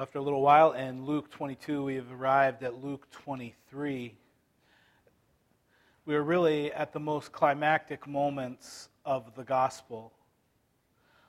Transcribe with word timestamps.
After 0.00 0.18
a 0.18 0.22
little 0.22 0.40
while, 0.40 0.72
in 0.72 1.04
Luke 1.04 1.30
22, 1.30 1.84
we 1.84 1.96
have 1.96 2.10
arrived 2.10 2.62
at 2.62 2.82
Luke 2.82 3.06
23. 3.10 4.14
We 6.06 6.14
are 6.14 6.22
really 6.22 6.72
at 6.72 6.94
the 6.94 6.98
most 6.98 7.32
climactic 7.32 8.06
moments 8.06 8.88
of 9.04 9.34
the 9.34 9.42
gospel. 9.44 10.14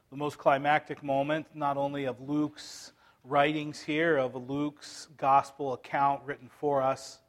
The 0.10 0.16
most 0.16 0.38
climactic 0.38 1.04
moment, 1.04 1.48
not 1.54 1.76
only 1.76 2.06
of 2.06 2.22
Luke's 2.22 2.94
writings 3.26 3.82
here, 3.82 4.16
of 4.16 4.36
Luke's 4.50 5.10
gospel 5.18 5.74
account 5.74 6.22
written 6.24 6.48
for 6.48 6.82
us, 6.82 7.20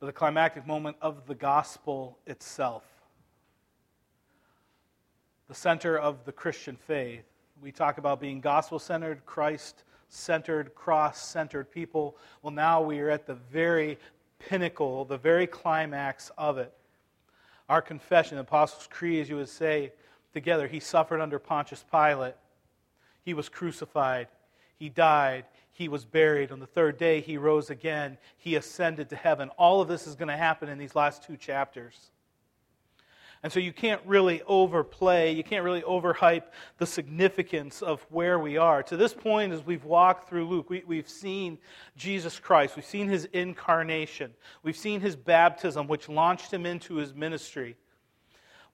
but 0.00 0.06
the 0.06 0.12
climactic 0.12 0.66
moment 0.66 0.96
of 1.00 1.28
the 1.28 1.34
gospel 1.36 2.18
itself. 2.26 2.82
The 5.46 5.54
center 5.54 5.96
of 5.96 6.24
the 6.24 6.32
Christian 6.32 6.74
faith. 6.74 7.22
We 7.62 7.70
talk 7.70 7.98
about 7.98 8.20
being 8.20 8.40
gospel 8.40 8.80
centered, 8.80 9.24
Christ 9.24 9.84
centered, 10.08 10.74
cross 10.74 11.22
centered 11.22 11.70
people. 11.70 12.16
Well, 12.42 12.52
now 12.52 12.80
we 12.82 13.00
are 13.00 13.10
at 13.10 13.26
the 13.26 13.34
very 13.34 13.98
pinnacle, 14.38 15.04
the 15.04 15.18
very 15.18 15.46
climax 15.46 16.30
of 16.38 16.58
it. 16.58 16.72
Our 17.68 17.82
confession, 17.82 18.36
the 18.36 18.42
Apostles' 18.42 18.88
Creed, 18.90 19.20
as 19.20 19.28
you 19.28 19.36
would 19.36 19.48
say 19.48 19.92
together, 20.32 20.66
he 20.66 20.80
suffered 20.80 21.20
under 21.20 21.38
Pontius 21.38 21.84
Pilate. 21.90 22.34
He 23.22 23.34
was 23.34 23.48
crucified. 23.48 24.28
He 24.76 24.88
died. 24.88 25.44
He 25.72 25.88
was 25.88 26.04
buried. 26.04 26.50
On 26.50 26.60
the 26.60 26.66
third 26.66 26.96
day, 26.96 27.20
he 27.20 27.36
rose 27.36 27.70
again. 27.70 28.16
He 28.36 28.54
ascended 28.56 29.10
to 29.10 29.16
heaven. 29.16 29.50
All 29.58 29.80
of 29.80 29.88
this 29.88 30.06
is 30.06 30.14
going 30.14 30.28
to 30.28 30.36
happen 30.36 30.68
in 30.68 30.78
these 30.78 30.94
last 30.94 31.22
two 31.22 31.36
chapters. 31.36 32.10
And 33.42 33.52
so 33.52 33.60
you 33.60 33.72
can't 33.72 34.00
really 34.04 34.42
overplay, 34.42 35.32
you 35.32 35.44
can't 35.44 35.64
really 35.64 35.82
overhype 35.82 36.44
the 36.78 36.86
significance 36.86 37.82
of 37.82 38.04
where 38.10 38.38
we 38.38 38.56
are. 38.56 38.82
To 38.82 38.96
this 38.96 39.14
point, 39.14 39.52
as 39.52 39.64
we've 39.64 39.84
walked 39.84 40.28
through 40.28 40.48
Luke, 40.48 40.70
we, 40.70 40.96
have 40.96 41.08
seen 41.08 41.58
Jesus 41.96 42.40
Christ, 42.40 42.74
we've 42.74 42.84
seen 42.84 43.08
his 43.08 43.26
incarnation, 43.26 44.34
we've 44.64 44.76
seen 44.76 45.00
his 45.00 45.14
baptism, 45.14 45.86
which 45.86 46.08
launched 46.08 46.52
him 46.52 46.66
into 46.66 46.96
his 46.96 47.14
ministry. 47.14 47.76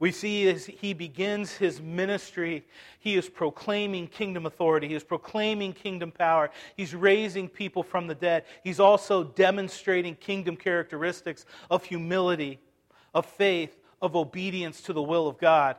We 0.00 0.10
see 0.10 0.48
as 0.48 0.66
he 0.66 0.92
begins 0.92 1.52
his 1.52 1.80
ministry, 1.80 2.64
he 2.98 3.14
is 3.14 3.28
proclaiming 3.28 4.08
kingdom 4.08 4.44
authority. 4.44 4.88
He 4.88 4.94
is 4.94 5.04
proclaiming 5.04 5.72
kingdom 5.72 6.10
power. 6.10 6.50
He's 6.76 6.94
raising 6.94 7.48
people 7.48 7.82
from 7.82 8.08
the 8.08 8.14
dead. 8.14 8.44
He's 8.64 8.80
also 8.80 9.22
demonstrating 9.22 10.16
kingdom 10.16 10.56
characteristics 10.56 11.46
of 11.70 11.84
humility, 11.84 12.58
of 13.14 13.24
faith, 13.24 13.78
of 14.04 14.14
obedience 14.14 14.82
to 14.82 14.92
the 14.92 15.02
will 15.02 15.26
of 15.26 15.38
God. 15.38 15.76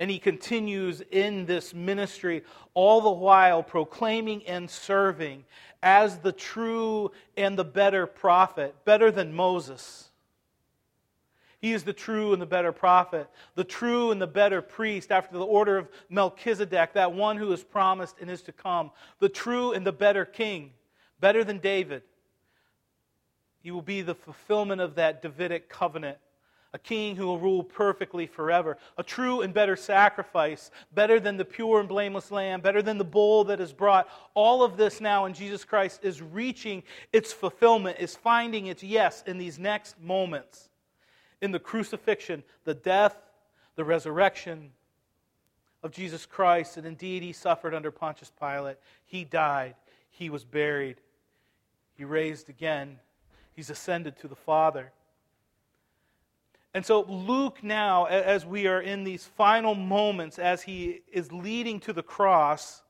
And 0.00 0.10
he 0.10 0.18
continues 0.18 1.02
in 1.12 1.46
this 1.46 1.72
ministry, 1.72 2.42
all 2.72 3.00
the 3.00 3.10
while 3.10 3.62
proclaiming 3.62 4.44
and 4.46 4.68
serving 4.68 5.44
as 5.82 6.18
the 6.18 6.32
true 6.32 7.12
and 7.36 7.56
the 7.56 7.64
better 7.64 8.06
prophet, 8.06 8.74
better 8.84 9.10
than 9.10 9.34
Moses. 9.34 10.10
He 11.60 11.72
is 11.72 11.84
the 11.84 11.92
true 11.92 12.32
and 12.32 12.42
the 12.42 12.46
better 12.46 12.72
prophet, 12.72 13.28
the 13.54 13.64
true 13.64 14.10
and 14.10 14.20
the 14.20 14.26
better 14.26 14.60
priest 14.60 15.12
after 15.12 15.38
the 15.38 15.44
order 15.44 15.78
of 15.78 15.88
Melchizedek, 16.08 16.94
that 16.94 17.12
one 17.12 17.36
who 17.36 17.52
is 17.52 17.62
promised 17.62 18.16
and 18.20 18.30
is 18.30 18.42
to 18.42 18.52
come, 18.52 18.90
the 19.18 19.28
true 19.28 19.72
and 19.72 19.86
the 19.86 19.92
better 19.92 20.24
king, 20.24 20.72
better 21.20 21.44
than 21.44 21.58
David. 21.58 22.02
He 23.62 23.70
will 23.70 23.82
be 23.82 24.02
the 24.02 24.14
fulfillment 24.14 24.80
of 24.80 24.96
that 24.96 25.22
Davidic 25.22 25.68
covenant 25.68 26.18
a 26.74 26.78
king 26.78 27.14
who 27.14 27.24
will 27.24 27.38
rule 27.38 27.62
perfectly 27.62 28.26
forever, 28.26 28.76
a 28.98 29.02
true 29.04 29.42
and 29.42 29.54
better 29.54 29.76
sacrifice, 29.76 30.72
better 30.92 31.20
than 31.20 31.36
the 31.36 31.44
pure 31.44 31.78
and 31.78 31.88
blameless 31.88 32.32
lamb, 32.32 32.60
better 32.60 32.82
than 32.82 32.98
the 32.98 33.04
bull 33.04 33.44
that 33.44 33.60
is 33.60 33.72
brought. 33.72 34.08
All 34.34 34.64
of 34.64 34.76
this 34.76 35.00
now 35.00 35.24
in 35.26 35.34
Jesus 35.34 35.64
Christ 35.64 36.00
is 36.02 36.20
reaching 36.20 36.82
its 37.12 37.32
fulfillment, 37.32 37.98
is 38.00 38.16
finding 38.16 38.66
its 38.66 38.82
yes 38.82 39.22
in 39.24 39.38
these 39.38 39.56
next 39.56 40.00
moments. 40.00 40.68
In 41.40 41.52
the 41.52 41.60
crucifixion, 41.60 42.42
the 42.64 42.74
death, 42.74 43.16
the 43.76 43.84
resurrection 43.84 44.72
of 45.84 45.92
Jesus 45.92 46.26
Christ, 46.26 46.76
and 46.76 46.84
indeed 46.84 47.22
he 47.22 47.32
suffered 47.32 47.72
under 47.72 47.92
Pontius 47.92 48.32
Pilate. 48.40 48.78
He 49.06 49.22
died, 49.22 49.76
he 50.10 50.28
was 50.28 50.44
buried, 50.44 50.96
he 51.96 52.04
raised 52.04 52.48
again, 52.48 52.98
he's 53.52 53.70
ascended 53.70 54.18
to 54.18 54.26
the 54.26 54.34
Father. 54.34 54.90
And 56.74 56.84
so, 56.84 57.02
Luke, 57.02 57.62
now, 57.62 58.06
as 58.06 58.44
we 58.44 58.66
are 58.66 58.80
in 58.80 59.04
these 59.04 59.24
final 59.24 59.76
moments, 59.76 60.40
as 60.40 60.62
he 60.62 61.02
is 61.12 61.30
leading 61.30 61.78
to 61.80 61.92
the 61.92 62.02
cross, 62.02 62.82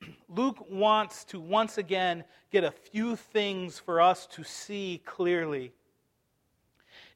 Luke 0.28 0.64
wants 0.70 1.24
to 1.24 1.40
once 1.40 1.76
again 1.76 2.22
get 2.52 2.62
a 2.62 2.70
few 2.70 3.16
things 3.16 3.80
for 3.80 4.00
us 4.00 4.26
to 4.28 4.44
see 4.44 5.02
clearly. 5.04 5.72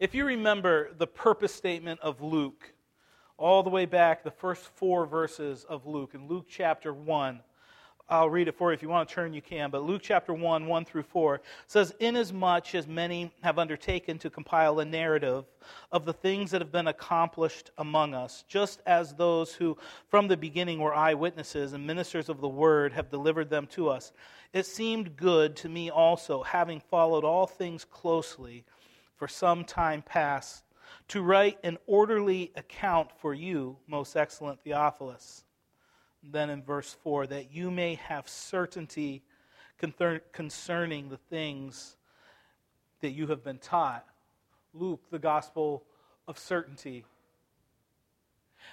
If 0.01 0.17
you 0.17 0.25
remember 0.25 0.93
the 0.99 1.07
purpose 1.07 1.55
statement 1.55 2.01
of 2.01 2.21
Luke, 2.21 2.73
all 3.37 3.63
the 3.63 3.71
way 3.71 3.87
back, 3.87 4.25
the 4.25 4.33
first 4.33 4.65
four 4.75 5.07
verses 5.07 5.65
of 5.69 5.87
Luke, 5.87 6.11
in 6.15 6.27
Luke 6.27 6.47
chapter 6.49 6.93
1, 6.93 7.41
I'll 8.07 8.29
read 8.29 8.49
it 8.49 8.57
for 8.57 8.71
you. 8.71 8.75
If 8.75 8.83
you 8.83 8.91
want 8.91 9.09
to 9.09 9.15
turn, 9.15 9.33
you 9.33 9.41
can. 9.41 9.71
But 9.71 9.85
Luke 9.85 10.03
chapter 10.05 10.35
1, 10.35 10.67
1 10.67 10.85
through 10.85 11.05
4 11.05 11.41
says, 11.67 11.95
Inasmuch 12.01 12.75
as 12.75 12.87
many 12.87 13.33
have 13.43 13.59
undertaken 13.59 14.19
to 14.19 14.29
compile 14.29 14.79
a 14.81 14.85
narrative 14.85 15.47
of 15.91 16.05
the 16.05 16.13
things 16.13 16.51
that 16.51 16.61
have 16.61 16.71
been 16.71 16.89
accomplished 16.89 17.71
among 17.79 18.13
us, 18.13 18.45
just 18.47 18.83
as 18.85 19.15
those 19.15 19.55
who 19.55 19.79
from 20.11 20.29
the 20.29 20.37
beginning 20.37 20.81
were 20.81 20.95
eyewitnesses 20.95 21.73
and 21.73 21.87
ministers 21.87 22.29
of 22.29 22.43
the 22.43 22.49
word 22.49 22.93
have 22.93 23.09
delivered 23.09 23.49
them 23.49 23.67
to 23.69 23.89
us, 23.89 24.13
it 24.53 24.67
seemed 24.67 25.17
good 25.17 25.57
to 25.57 25.71
me 25.71 25.91
also, 25.91 26.43
having 26.43 26.81
followed 26.81 27.25
all 27.25 27.47
things 27.47 27.87
closely 27.87 28.65
for 29.17 29.27
some 29.27 29.65
time 29.65 30.03
past, 30.03 30.65
to 31.09 31.23
write 31.23 31.59
an 31.65 31.79
orderly 31.87 32.53
account 32.57 33.11
for 33.17 33.33
you, 33.33 33.79
most 33.87 34.15
excellent 34.15 34.61
Theophilus 34.63 35.44
then 36.31 36.51
in 36.51 36.63
verse 36.63 36.97
4 37.03 37.27
that 37.29 37.53
you 37.53 37.71
may 37.71 37.95
have 37.97 38.29
certainty 38.29 39.23
concerning 40.33 41.09
the 41.09 41.17
things 41.17 41.97
that 43.01 43.11
you 43.11 43.27
have 43.27 43.45
been 43.45 43.59
taught. 43.59 44.05
Luke, 44.73 45.03
the 45.11 45.19
gospel 45.19 45.85
of 46.27 46.39
certainty. 46.39 47.05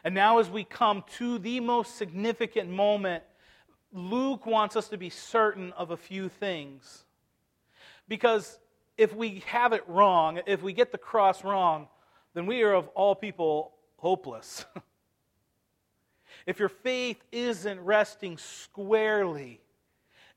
And 0.03 0.15
now, 0.15 0.39
as 0.39 0.49
we 0.49 0.63
come 0.63 1.03
to 1.17 1.37
the 1.37 1.59
most 1.59 1.97
significant 1.97 2.69
moment, 2.69 3.23
Luke 3.91 4.45
wants 4.45 4.75
us 4.75 4.87
to 4.89 4.97
be 4.97 5.09
certain 5.09 5.73
of 5.73 5.91
a 5.91 5.97
few 5.97 6.29
things. 6.29 7.05
Because 8.07 8.57
if 8.97 9.13
we 9.13 9.43
have 9.47 9.73
it 9.73 9.83
wrong, 9.87 10.39
if 10.45 10.61
we 10.61 10.73
get 10.73 10.91
the 10.91 10.97
cross 10.97 11.43
wrong, 11.43 11.87
then 12.33 12.45
we 12.45 12.61
are 12.63 12.73
of 12.73 12.87
all 12.89 13.15
people 13.15 13.73
hopeless. 13.97 14.65
if 16.45 16.59
your 16.59 16.69
faith 16.69 17.23
isn't 17.31 17.79
resting 17.79 18.37
squarely 18.37 19.61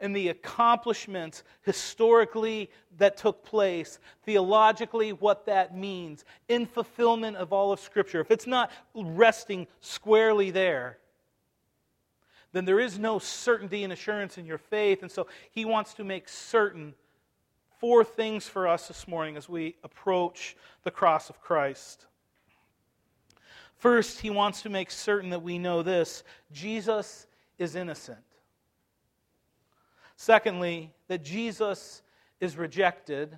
in 0.01 0.13
the 0.13 0.29
accomplishments 0.29 1.45
historically 1.63 2.71
that 2.99 3.17
took 3.17 3.45
place, 3.45 3.99
theologically, 4.25 5.13
what 5.13 5.47
that 5.47 5.77
means, 5.77 6.25
in 6.49 6.67
fulfillment 6.67 7.37
of 7.37 7.53
all 7.53 7.73
of 7.73 7.81
Scripture, 7.81 8.21
if 8.21 8.31
it's 8.31 8.47
not 8.47 8.71
resting 8.95 9.67
squarely 9.81 10.51
there, 10.51 10.99
then 12.53 12.65
there 12.65 12.81
is 12.81 12.99
no 12.99 13.19
certainty 13.19 13.83
and 13.83 13.93
assurance 13.93 14.39
in 14.39 14.47
your 14.47 14.59
faith. 14.59 15.03
And 15.03 15.11
so 15.11 15.27
he 15.51 15.65
wants 15.65 15.95
to 15.95 16.05
make 16.05 16.29
certain 16.29 16.95
four 17.81 18.05
things 18.05 18.47
for 18.47 18.69
us 18.69 18.89
this 18.89 19.09
morning 19.09 19.37
as 19.37 19.49
we 19.49 19.75
approach 19.83 20.57
the 20.85 20.91
cross 20.91 21.29
of 21.31 21.41
Christ. 21.41 22.07
First, 23.85 24.21
he 24.23 24.31
wants 24.31 24.63
to 24.63 24.71
make 24.71 24.91
certain 24.91 25.29
that 25.29 25.43
we 25.43 25.59
know 25.59 25.83
this 25.83 26.25
Jesus 26.51 27.27
is 27.59 27.77
innocent. 27.77 28.25
Secondly, 30.17 30.91
that 31.09 31.23
Jesus 31.23 32.01
is 32.41 32.57
rejected. 32.57 33.37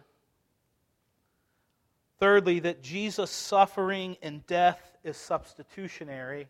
Thirdly, 2.21 2.61
that 2.61 2.81
Jesus' 2.81 3.33
suffering 3.33 4.17
and 4.23 4.47
death 4.47 4.97
is 5.03 5.17
substitutionary. 5.17 6.47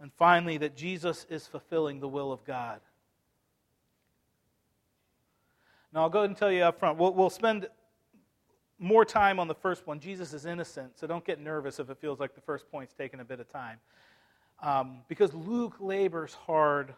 And 0.00 0.10
finally, 0.14 0.56
that 0.56 0.74
Jesus 0.74 1.26
is 1.28 1.46
fulfilling 1.46 2.00
the 2.00 2.08
will 2.08 2.32
of 2.32 2.42
God. 2.46 2.80
Now, 5.92 6.04
I'll 6.04 6.08
go 6.08 6.20
ahead 6.20 6.30
and 6.30 6.38
tell 6.38 6.50
you 6.50 6.62
up 6.62 6.78
front. 6.78 6.96
We'll, 6.96 7.12
we'll 7.12 7.28
spend 7.28 7.68
more 8.78 9.04
time 9.04 9.38
on 9.38 9.48
the 9.48 9.54
first 9.54 9.86
one. 9.86 10.00
Jesus 10.00 10.32
is 10.32 10.46
innocent, 10.46 10.98
so 10.98 11.06
don't 11.06 11.24
get 11.24 11.40
nervous 11.40 11.78
if 11.78 11.90
it 11.90 11.98
feels 11.98 12.20
like 12.20 12.34
the 12.34 12.40
first 12.40 12.70
point's 12.70 12.92
taking 12.92 13.20
a 13.20 13.24
bit 13.24 13.40
of 13.40 13.48
time. 13.48 13.78
Um, 14.62 14.98
because 15.08 15.34
Luke 15.34 15.76
labors 15.80 16.34
hard 16.34 16.94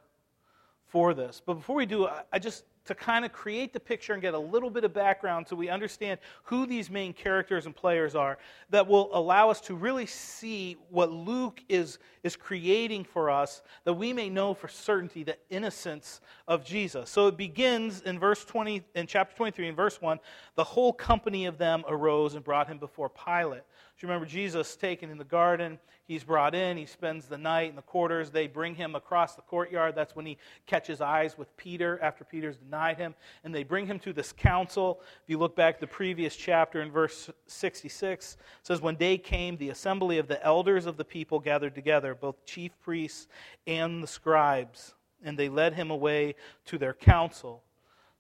for 0.87 1.15
this. 1.15 1.43
But 1.45 1.55
before 1.55 1.77
we 1.77 1.87
do, 1.87 2.09
I 2.33 2.39
just 2.39 2.65
to 2.87 2.95
kind 2.95 3.25
of 3.25 3.33
create 3.33 3.73
the 3.73 3.81
picture 3.81 4.13
and 4.13 4.23
get 4.23 4.35
a 4.35 4.39
little 4.39 4.71
bit 4.71 4.85
of 4.85 4.93
background 4.93 5.47
so 5.47 5.55
we 5.55 5.69
understand 5.69 6.19
who 6.45 6.67
these 6.67 6.91
main 6.91 7.13
characters 7.13 7.67
and 7.67 7.77
players 7.77 8.15
are 8.15 8.39
that 8.71 8.87
will 8.87 9.11
allow 9.13 9.51
us 9.51 9.61
to 9.61 9.75
really 9.75 10.07
see 10.07 10.77
what 10.91 11.11
Luke 11.11 11.63
is, 11.69 11.99
is 12.23 12.37
creating 12.37 13.05
for 13.05 13.31
us 13.31 13.63
that 13.85 13.93
we 13.93 14.13
may 14.13 14.29
know 14.29 14.55
for 14.55 14.69
certainty 14.69 15.23
the 15.23 15.37
innocence 15.51 16.21
of 16.49 16.65
Jesus. 16.65 17.11
So 17.11 17.29
it 17.29 17.37
begins 17.37 18.03
in 18.03 18.19
verse 18.19 18.45
20 18.45 18.83
in 18.95 19.07
chapter 19.07 19.37
23 19.37 19.69
in 19.69 19.75
verse 19.75 20.01
1, 20.01 20.19
the 20.55 20.65
whole 20.65 20.93
company 20.93 21.47
of 21.47 21.59
them 21.59 21.85
arose 21.89 22.35
and 22.35 22.45
brought 22.45 22.69
him 22.69 22.79
before 22.79 23.11
Pilate. 23.11 23.63
You 23.99 24.09
remember 24.09 24.27
Jesus 24.27 24.77
taken 24.77 25.11
in 25.11 25.17
the 25.17 25.25
garden? 25.25 25.79
He's 26.05 26.23
brought 26.23 26.55
in. 26.55 26.77
He 26.77 26.85
spends 26.85 27.27
the 27.27 27.39
night 27.39 27.71
in 27.71 27.77
the 27.77 27.83
quarters. 27.83 28.31
They 28.31 28.47
bring 28.47 28.75
him 28.75 28.95
across 28.95 29.35
the 29.35 29.43
courtyard. 29.43 29.95
That's 29.95 30.15
when 30.15 30.27
he 30.27 30.37
catches 30.67 31.01
eyes 31.01 31.39
with 31.39 31.57
Peter 31.57 31.99
after 32.03 32.23
Peter's 32.23 32.59
denied 32.59 32.99
him. 32.99 33.15
And 33.43 33.55
they 33.55 33.65
bring 33.65 33.87
him 33.87 33.99
to 34.01 34.13
this 34.13 34.33
council. 34.33 35.01
If 35.25 35.31
you 35.31 35.39
look 35.39 35.57
back 35.57 35.81
the 35.81 35.87
previous 35.87 36.37
chapter 36.37 36.83
in 36.83 36.91
verse 36.91 37.31
66, 37.47 38.37
says, 38.63 38.83
When 38.83 38.97
day 38.97 39.17
came, 39.17 39.57
the 39.57 39.71
assembly 39.71 40.19
of 40.19 40.29
the 40.29 40.45
elders 40.45 40.85
of 40.85 40.99
the 40.99 41.05
people 41.05 41.41
gathered 41.41 41.75
together, 41.75 42.15
both 42.15 42.45
chief 42.45 42.73
priests 42.83 43.29
and 43.67 44.03
the 44.03 44.07
scribes. 44.07 44.95
And 45.25 45.39
they 45.39 45.49
led 45.49 45.73
him 45.73 45.91
away 45.91 46.35
to 46.67 46.77
their 46.77 46.93
council. 46.93 47.63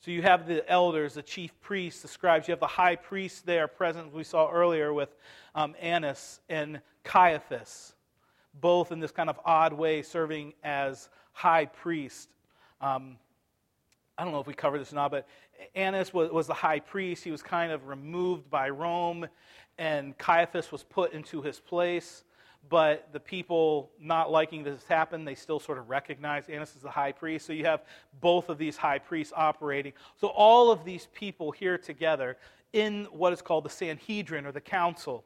So 0.01 0.11
you 0.11 0.23
have 0.23 0.47
the 0.47 0.69
elders, 0.71 1.15
the 1.15 1.23
chief 1.23 1.53
priests, 1.61 2.03
the 2.03 2.09
scribes. 2.09 2.47
You 2.47 2.53
have 2.53 2.61
the 2.61 2.67
high 2.67 2.97
priest 2.97 3.47
there 3.47 3.67
present, 3.67 4.13
we 4.13 4.25
saw 4.25 4.51
earlier 4.51 4.93
with 4.93 5.15
um, 5.55 5.75
Annas 5.81 6.41
and 6.49 6.81
Caiaphas, 7.03 7.95
both 8.61 8.93
in 8.93 9.01
this 9.01 9.11
kind 9.11 9.29
of 9.29 9.41
odd 9.45 9.73
way 9.73 10.03
serving 10.03 10.53
as 10.63 11.09
high 11.33 11.67
priest. 11.67 12.29
Um, 12.81 13.17
I 14.19 14.25
don't 14.25 14.33
know 14.33 14.41
if 14.41 14.47
we 14.47 14.55
covered 14.55 14.79
this 14.79 14.93
or 14.93 14.97
not, 14.97 15.11
but 15.11 15.27
Annas 15.75 16.13
was, 16.15 16.31
was 16.31 16.47
the 16.47 16.55
high 16.55 16.81
priest. 16.81 17.25
He 17.25 17.31
was 17.31 17.43
kind 17.43 17.73
of 17.73 17.89
removed 17.89 18.49
by 18.49 18.71
Rome, 18.71 19.27
and 19.79 20.17
Caiaphas 20.19 20.73
was 20.73 20.83
put 20.83 21.13
into 21.13 21.43
his 21.43 21.59
place 21.61 22.25
but 22.69 23.09
the 23.13 23.21
people 23.21 23.91
not 24.01 24.31
liking 24.31 24.65
this 24.65 24.85
happen, 24.85 25.25
they 25.25 25.35
still 25.35 25.61
sort 25.61 25.79
of 25.79 25.89
recognize 25.89 26.49
Annas 26.49 26.75
as 26.75 26.83
the 26.83 26.91
high 26.91 27.13
priest. 27.13 27.47
So 27.47 27.53
you 27.53 27.65
have 27.65 27.83
both 28.21 28.49
of 28.49 28.59
these 28.59 28.77
high 28.77 28.99
priests 28.99 29.33
operating. 29.37 29.93
So 30.21 30.29
all 30.29 30.71
of 30.71 30.85
these 30.85 31.09
people 31.15 31.53
here 31.53 31.79
together 31.79 32.37
in 32.73 33.05
what 33.07 33.33
is 33.33 33.43
called 33.43 33.65
the 33.65 33.71
Sanhedrin 33.71 34.47
or 34.47 34.53
the 34.53 34.61
council, 34.61 35.25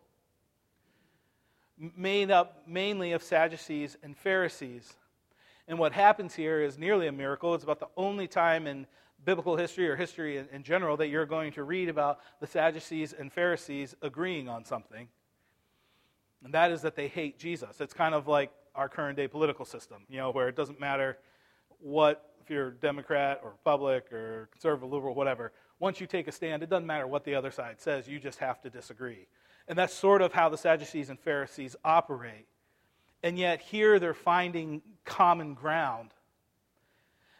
made 1.96 2.30
up 2.30 2.62
mainly 2.66 3.12
of 3.12 3.22
Sadducees 3.22 3.96
and 4.02 4.16
Pharisees. 4.16 4.94
And 5.66 5.78
what 5.78 5.92
happens 5.92 6.34
here 6.34 6.60
is 6.60 6.78
nearly 6.78 7.06
a 7.06 7.12
miracle. 7.12 7.54
It's 7.54 7.64
about 7.64 7.80
the 7.80 7.88
only 7.96 8.28
time 8.28 8.66
in 8.66 8.86
biblical 9.24 9.56
history 9.56 9.88
or 9.88 9.96
history 9.96 10.36
in, 10.36 10.48
in 10.52 10.62
general 10.62 10.96
that 10.98 11.08
you're 11.08 11.26
going 11.26 11.52
to 11.52 11.64
read 11.64 11.88
about 11.88 12.20
the 12.40 12.46
Sadducees 12.46 13.14
and 13.14 13.32
Pharisees 13.32 13.94
agreeing 14.02 14.48
on 14.48 14.64
something 14.64 15.08
and 16.44 16.54
that 16.54 16.70
is 16.70 16.82
that 16.82 16.96
they 16.96 17.08
hate 17.08 17.38
Jesus. 17.38 17.80
It's 17.80 17.94
kind 17.94 18.14
of 18.14 18.26
like 18.26 18.50
our 18.74 18.88
current 18.88 19.16
day 19.16 19.28
political 19.28 19.64
system, 19.64 20.02
you 20.08 20.18
know, 20.18 20.30
where 20.30 20.48
it 20.48 20.56
doesn't 20.56 20.80
matter 20.80 21.18
what, 21.80 22.30
if 22.42 22.50
you're 22.50 22.70
Democrat 22.70 23.40
or 23.42 23.50
Republic 23.50 24.12
or 24.12 24.48
conservative, 24.52 24.90
liberal, 24.90 25.14
whatever, 25.14 25.52
once 25.78 26.00
you 26.00 26.06
take 26.06 26.28
a 26.28 26.32
stand, 26.32 26.62
it 26.62 26.70
doesn't 26.70 26.86
matter 26.86 27.06
what 27.06 27.24
the 27.24 27.34
other 27.34 27.50
side 27.50 27.80
says, 27.80 28.08
you 28.08 28.18
just 28.18 28.38
have 28.38 28.60
to 28.62 28.70
disagree. 28.70 29.26
And 29.68 29.78
that's 29.78 29.94
sort 29.94 30.22
of 30.22 30.32
how 30.32 30.48
the 30.48 30.58
Sadducees 30.58 31.10
and 31.10 31.18
Pharisees 31.18 31.76
operate. 31.84 32.46
And 33.22 33.38
yet 33.38 33.60
here 33.60 33.98
they're 33.98 34.14
finding 34.14 34.82
common 35.04 35.54
ground. 35.54 36.10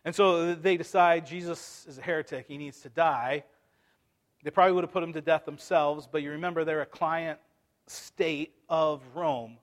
And 0.05 0.15
so 0.15 0.55
they 0.55 0.77
decide 0.77 1.27
Jesus 1.27 1.87
is 1.89 1.99
a 1.99 2.03
heretic, 2.03 2.47
he 2.49 2.57
needs 2.57 2.81
to 2.81 2.89
die. 2.89 3.45
They 4.43 4.51
probably 4.51 4.73
would 4.73 4.85
have 4.85 4.93
put 4.93 5.03
him 5.03 5.13
to 5.13 5.21
death 5.21 5.45
themselves, 5.45 6.09
but 6.11 6.23
you 6.23 6.31
remember 6.31 6.65
they're 6.65 6.81
a 6.81 6.87
client 6.87 7.39
state 7.91 8.55
of 8.69 9.03
Rome. 9.15 9.59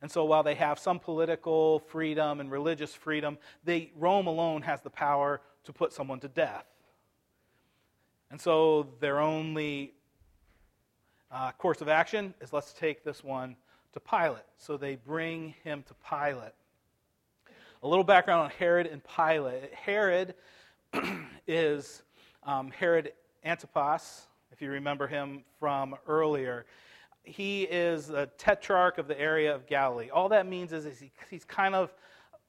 And 0.00 0.10
so 0.10 0.24
while 0.24 0.42
they 0.42 0.54
have 0.54 0.78
some 0.78 0.98
political 0.98 1.80
freedom 1.80 2.40
and 2.40 2.50
religious 2.50 2.94
freedom, 2.94 3.36
they, 3.64 3.90
Rome 3.96 4.26
alone 4.26 4.62
has 4.62 4.80
the 4.80 4.90
power 4.90 5.40
to 5.64 5.72
put 5.72 5.92
someone 5.92 6.20
to 6.20 6.28
death. 6.28 6.64
And 8.30 8.40
so 8.40 8.88
their 9.00 9.20
only 9.20 9.92
uh, 11.30 11.52
course 11.52 11.80
of 11.80 11.88
action 11.88 12.32
is 12.40 12.52
let's 12.52 12.72
take 12.72 13.04
this 13.04 13.24
one 13.24 13.56
to 13.92 14.00
Pilate. 14.00 14.44
So 14.58 14.76
they 14.76 14.96
bring 14.96 15.54
him 15.64 15.84
to 15.88 15.94
Pilate. 16.08 16.52
A 17.82 17.88
little 17.88 18.04
background 18.04 18.42
on 18.42 18.50
Herod 18.50 18.86
and 18.86 19.02
Pilate. 19.04 19.72
Herod 19.74 20.34
is 21.46 22.02
um, 22.44 22.70
Herod 22.70 23.12
Antipas, 23.44 24.26
if 24.52 24.62
you 24.62 24.70
remember 24.70 25.06
him 25.06 25.42
from 25.58 25.96
earlier 26.06 26.66
he 27.28 27.64
is 27.64 28.10
a 28.10 28.26
tetrarch 28.38 28.98
of 28.98 29.06
the 29.06 29.18
area 29.20 29.54
of 29.54 29.66
Galilee. 29.66 30.08
All 30.10 30.28
that 30.30 30.46
means 30.46 30.72
is, 30.72 30.86
is 30.86 30.98
he, 30.98 31.12
he's 31.30 31.44
kind 31.44 31.74
of, 31.74 31.92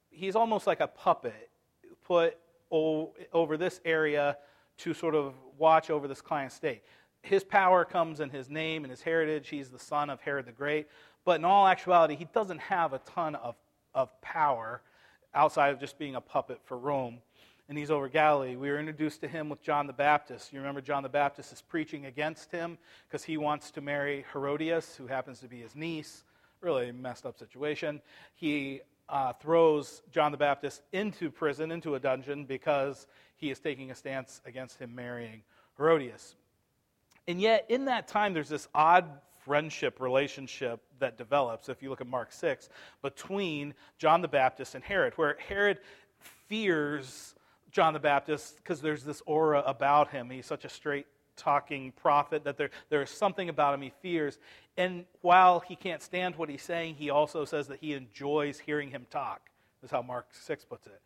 he's 0.10 0.36
almost 0.36 0.68
like 0.68 0.80
a 0.80 0.88
puppet 0.88 1.50
put 2.06 2.38
o- 2.72 3.14
over 3.34 3.58
this 3.58 3.82
area 3.86 4.38
to 4.78 4.94
sort 4.94 5.16
of 5.16 5.34
watch 5.58 5.90
over 5.90 6.08
this 6.08 6.22
client 6.22 6.52
state. 6.52 6.84
His 7.22 7.44
power 7.44 7.84
comes 7.84 8.22
in 8.22 8.30
his 8.30 8.50
name 8.50 8.86
and 8.86 8.92
his 8.92 9.02
heritage. 9.02 9.50
He's 9.50 9.70
the 9.70 9.80
son 9.80 10.10
of 10.10 10.22
Herod 10.22 10.46
the 10.46 10.54
Great. 10.54 10.88
But 11.26 11.40
in 11.40 11.46
all 11.46 11.68
actuality, 11.68 12.16
he 12.16 12.28
doesn't 12.34 12.60
have 12.60 12.94
a 12.94 13.00
ton 13.00 13.36
of, 13.36 13.56
of 13.94 14.10
power 14.22 14.82
outside 15.34 15.70
of 15.74 15.80
just 15.80 16.00
being 16.00 16.16
a 16.16 16.22
puppet 16.22 16.60
for 16.64 16.78
Rome 16.78 17.20
and 17.70 17.78
he's 17.78 17.92
over 17.92 18.10
Galilee. 18.10 18.56
We 18.56 18.72
were 18.72 18.80
introduced 18.80 19.22
to 19.22 19.28
him 19.28 19.48
with 19.48 19.62
John 19.62 19.86
the 19.86 19.94
Baptist. 19.94 20.52
You 20.52 20.60
remember 20.60 20.82
John 20.82 21.04
the 21.04 21.10
Baptist 21.10 21.54
is 21.54 21.62
preaching 21.62 22.08
against 22.08 22.52
him 22.52 22.80
because 23.08 23.24
he 23.24 23.38
wants 23.38 23.70
to 23.72 23.82
marry 23.82 24.26
Herodias, 24.34 24.96
who 24.96 25.06
happens 25.06 25.40
to 25.42 25.48
be 25.48 25.62
his 25.62 25.76
niece. 25.76 26.24
Really 26.62 26.92
messed 26.92 27.28
up 27.28 27.38
situation. 27.38 28.02
He 28.34 28.82
uh, 29.08 29.34
throws 29.34 30.02
John 30.12 30.32
the 30.32 30.38
Baptist 30.38 30.82
into 30.94 31.30
prison, 31.30 31.72
into 31.72 31.94
a 31.94 32.00
dungeon, 32.00 32.46
because 32.46 33.06
he 33.38 33.52
is 33.52 33.60
taking 33.60 33.92
a 33.92 33.96
stance 33.96 34.42
against 34.46 34.80
him 34.80 34.94
marrying 34.96 35.44
Herodias. 35.78 36.36
And 37.28 37.40
yet, 37.40 37.66
in 37.70 37.86
that 37.86 38.08
time, 38.08 38.34
there's 38.34 38.50
this 38.50 38.68
odd 38.74 39.06
friendship 39.46 40.02
relationship 40.02 40.82
that 40.98 41.18
develops, 41.18 41.70
if 41.70 41.84
you 41.84 41.92
look 41.92 42.02
at 42.02 42.08
Mark 42.08 42.32
6, 42.32 42.68
between 43.04 43.76
John 44.00 44.24
the 44.24 44.28
Baptist 44.28 44.74
and 44.74 44.84
Herod, 44.84 45.14
where 45.18 45.38
Herod 45.48 45.80
fears 46.48 47.36
John 47.72 47.94
the 47.94 48.00
Baptist 48.00 48.58
because 48.58 48.82
there's 48.82 49.04
this 49.04 49.22
aura 49.26 49.62
about 49.66 50.10
him. 50.10 50.30
He's 50.30 50.46
such 50.46 50.66
a 50.66 50.70
straight 50.70 51.06
talking 51.40 51.92
prophet 51.94 52.44
that 52.44 52.58
there, 52.58 52.70
there's 52.90 53.10
something 53.10 53.50
about 53.50 53.74
him 53.74 53.82
he 53.82 53.92
fears. 54.02 54.38
And 54.78 55.06
while 55.22 55.60
he 55.60 55.76
can't 55.76 56.02
stand 56.02 56.36
what 56.36 56.50
he's 56.50 56.62
saying, 56.62 56.96
he 56.96 57.10
also 57.10 57.46
says 57.46 57.68
that 57.68 57.80
he 57.80 57.94
enjoys 57.94 58.60
hearing 58.60 58.90
him 58.92 59.08
talk. 59.10 59.50
That's 59.82 59.92
how 59.92 60.02
Mark 60.02 60.28
6 60.32 60.66
puts 60.66 60.88
it. 60.88 61.02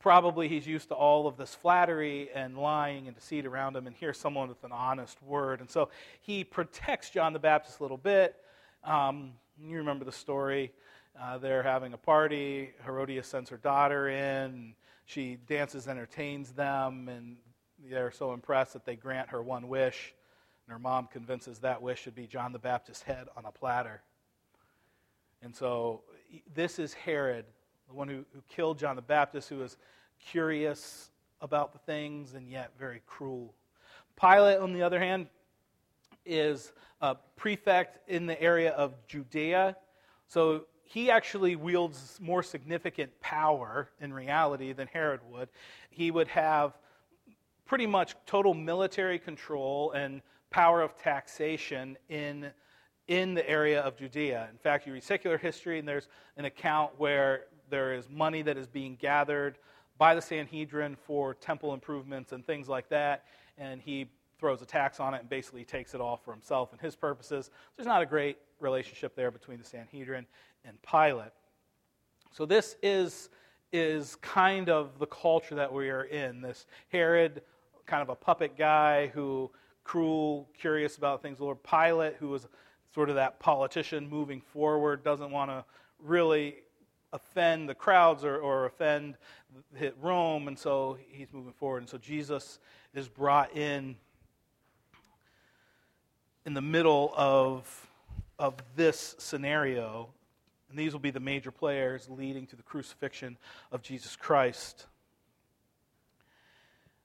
Probably 0.00 0.48
he's 0.48 0.66
used 0.66 0.88
to 0.88 0.94
all 0.94 1.26
of 1.26 1.36
this 1.36 1.54
flattery 1.54 2.28
and 2.34 2.58
lying 2.58 3.06
and 3.06 3.16
deceit 3.16 3.46
around 3.46 3.74
him, 3.74 3.86
and 3.86 3.96
here's 3.96 4.18
someone 4.18 4.48
with 4.48 4.62
an 4.62 4.72
honest 4.72 5.22
word. 5.22 5.60
And 5.60 5.70
so 5.70 5.88
he 6.20 6.44
protects 6.44 7.08
John 7.08 7.32
the 7.32 7.38
Baptist 7.38 7.80
a 7.80 7.82
little 7.82 7.96
bit. 7.96 8.36
Um, 8.82 9.32
you 9.58 9.78
remember 9.78 10.04
the 10.04 10.12
story. 10.12 10.72
Uh, 11.18 11.38
they're 11.38 11.62
having 11.62 11.94
a 11.94 11.96
party. 11.96 12.72
Herodias 12.84 13.26
sends 13.26 13.48
her 13.48 13.56
daughter 13.56 14.08
in 14.08 14.74
she 15.04 15.36
dances, 15.46 15.88
entertains 15.88 16.52
them, 16.52 17.08
and 17.08 17.36
they're 17.90 18.10
so 18.10 18.32
impressed 18.32 18.72
that 18.72 18.84
they 18.84 18.96
grant 18.96 19.28
her 19.30 19.42
one 19.42 19.68
wish. 19.68 20.14
And 20.66 20.72
her 20.72 20.78
mom 20.78 21.08
convinces 21.12 21.58
that 21.58 21.82
wish 21.82 22.00
should 22.00 22.14
be 22.14 22.26
John 22.26 22.52
the 22.52 22.58
Baptist's 22.58 23.02
head 23.02 23.26
on 23.36 23.44
a 23.44 23.50
platter. 23.52 24.02
And 25.42 25.54
so 25.54 26.02
this 26.54 26.78
is 26.78 26.94
Herod, 26.94 27.44
the 27.86 27.94
one 27.94 28.08
who, 28.08 28.24
who 28.32 28.42
killed 28.48 28.78
John 28.78 28.96
the 28.96 29.02
Baptist, 29.02 29.50
who 29.50 29.58
was 29.58 29.76
curious 30.18 31.10
about 31.42 31.72
the 31.72 31.78
things 31.80 32.34
and 32.34 32.48
yet 32.48 32.70
very 32.78 33.02
cruel. 33.06 33.52
Pilate, 34.18 34.58
on 34.58 34.72
the 34.72 34.82
other 34.82 34.98
hand, 34.98 35.26
is 36.24 36.72
a 37.02 37.16
prefect 37.36 38.08
in 38.08 38.24
the 38.24 38.40
area 38.40 38.70
of 38.70 38.94
Judea. 39.06 39.76
So 40.28 40.64
he 40.84 41.10
actually 41.10 41.56
wields 41.56 42.18
more 42.20 42.42
significant 42.42 43.18
power 43.20 43.88
in 44.00 44.12
reality 44.12 44.72
than 44.72 44.86
Herod 44.86 45.20
would. 45.30 45.48
He 45.90 46.10
would 46.10 46.28
have 46.28 46.76
pretty 47.64 47.86
much 47.86 48.14
total 48.26 48.54
military 48.54 49.18
control 49.18 49.92
and 49.92 50.22
power 50.50 50.82
of 50.82 50.96
taxation 50.96 51.96
in, 52.08 52.50
in 53.08 53.34
the 53.34 53.48
area 53.48 53.80
of 53.80 53.96
Judea. 53.96 54.48
In 54.52 54.58
fact, 54.58 54.86
you 54.86 54.92
read 54.92 55.02
secular 55.02 55.38
history, 55.38 55.78
and 55.78 55.88
there's 55.88 56.08
an 56.36 56.44
account 56.44 56.92
where 56.98 57.46
there 57.70 57.94
is 57.94 58.08
money 58.10 58.42
that 58.42 58.56
is 58.56 58.68
being 58.68 58.96
gathered 58.96 59.58
by 59.96 60.14
the 60.14 60.22
Sanhedrin 60.22 60.96
for 60.96 61.34
temple 61.34 61.72
improvements 61.72 62.32
and 62.32 62.44
things 62.46 62.68
like 62.68 62.88
that, 62.90 63.24
and 63.56 63.80
he 63.80 64.08
throws 64.38 64.60
a 64.60 64.66
tax 64.66 65.00
on 65.00 65.14
it 65.14 65.20
and 65.20 65.28
basically 65.28 65.64
takes 65.64 65.94
it 65.94 66.00
all 66.00 66.16
for 66.16 66.32
himself 66.32 66.72
and 66.72 66.80
his 66.80 66.94
purposes. 66.94 67.46
So 67.46 67.52
there's 67.76 67.86
not 67.86 68.02
a 68.02 68.06
great 68.06 68.36
relationship 68.64 69.14
there 69.14 69.30
between 69.30 69.58
the 69.58 69.64
Sanhedrin 69.64 70.26
and 70.64 70.76
Pilate. 70.82 71.32
So 72.32 72.44
this 72.46 72.76
is 72.82 73.28
is 73.72 74.14
kind 74.16 74.68
of 74.68 75.00
the 75.00 75.06
culture 75.06 75.56
that 75.56 75.72
we 75.72 75.90
are 75.90 76.04
in. 76.04 76.40
This 76.40 76.66
Herod, 76.90 77.42
kind 77.86 78.02
of 78.02 78.08
a 78.08 78.14
puppet 78.14 78.56
guy 78.56 79.08
who 79.08 79.50
cruel, 79.82 80.48
curious 80.56 80.96
about 80.96 81.22
things. 81.22 81.40
Lord 81.40 81.58
Pilate, 81.62 82.14
who 82.20 82.28
was 82.28 82.46
sort 82.94 83.08
of 83.08 83.16
that 83.16 83.40
politician 83.40 84.08
moving 84.08 84.40
forward, 84.40 85.02
doesn't 85.02 85.30
want 85.30 85.50
to 85.50 85.64
really 85.98 86.56
offend 87.12 87.68
the 87.68 87.74
crowds 87.74 88.24
or, 88.24 88.38
or 88.38 88.66
offend 88.66 89.16
Rome, 90.00 90.48
and 90.48 90.58
so 90.58 90.96
he's 91.08 91.32
moving 91.32 91.52
forward. 91.52 91.78
And 91.78 91.88
so 91.88 91.98
Jesus 91.98 92.60
is 92.94 93.08
brought 93.08 93.56
in 93.56 93.96
in 96.46 96.54
the 96.54 96.62
middle 96.62 97.12
of, 97.16 97.88
of 98.38 98.54
this 98.76 99.14
scenario. 99.18 100.08
And 100.70 100.78
these 100.78 100.92
will 100.92 101.00
be 101.00 101.10
the 101.10 101.20
major 101.20 101.50
players 101.50 102.08
leading 102.08 102.46
to 102.48 102.56
the 102.56 102.62
crucifixion 102.62 103.36
of 103.70 103.82
Jesus 103.82 104.16
Christ. 104.16 104.86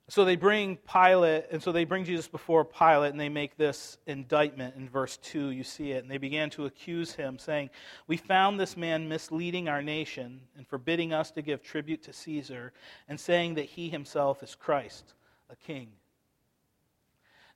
So 0.09 0.25
they 0.25 0.37
bring 0.37 0.77
Pilate, 0.77 1.45
and 1.51 1.61
so 1.61 1.71
they 1.71 1.83
bring 1.83 2.03
Jesus 2.03 2.27
before 2.27 2.65
Pilate, 2.65 3.11
and 3.11 3.19
they 3.19 3.29
make 3.29 3.57
this 3.57 3.99
indictment 4.07 4.75
in 4.75 4.89
verse 4.89 5.17
2. 5.17 5.51
You 5.51 5.63
see 5.63 5.91
it. 5.91 6.01
And 6.01 6.09
they 6.09 6.17
began 6.17 6.49
to 6.51 6.65
accuse 6.65 7.13
him, 7.13 7.37
saying, 7.37 7.69
We 8.07 8.17
found 8.17 8.59
this 8.59 8.75
man 8.75 9.07
misleading 9.07 9.69
our 9.69 9.83
nation 9.83 10.41
and 10.57 10.67
forbidding 10.67 11.13
us 11.13 11.29
to 11.31 11.43
give 11.43 11.61
tribute 11.61 12.01
to 12.03 12.13
Caesar, 12.13 12.73
and 13.07 13.19
saying 13.19 13.53
that 13.55 13.65
he 13.65 13.89
himself 13.89 14.41
is 14.41 14.55
Christ, 14.55 15.13
a 15.51 15.55
king. 15.55 15.89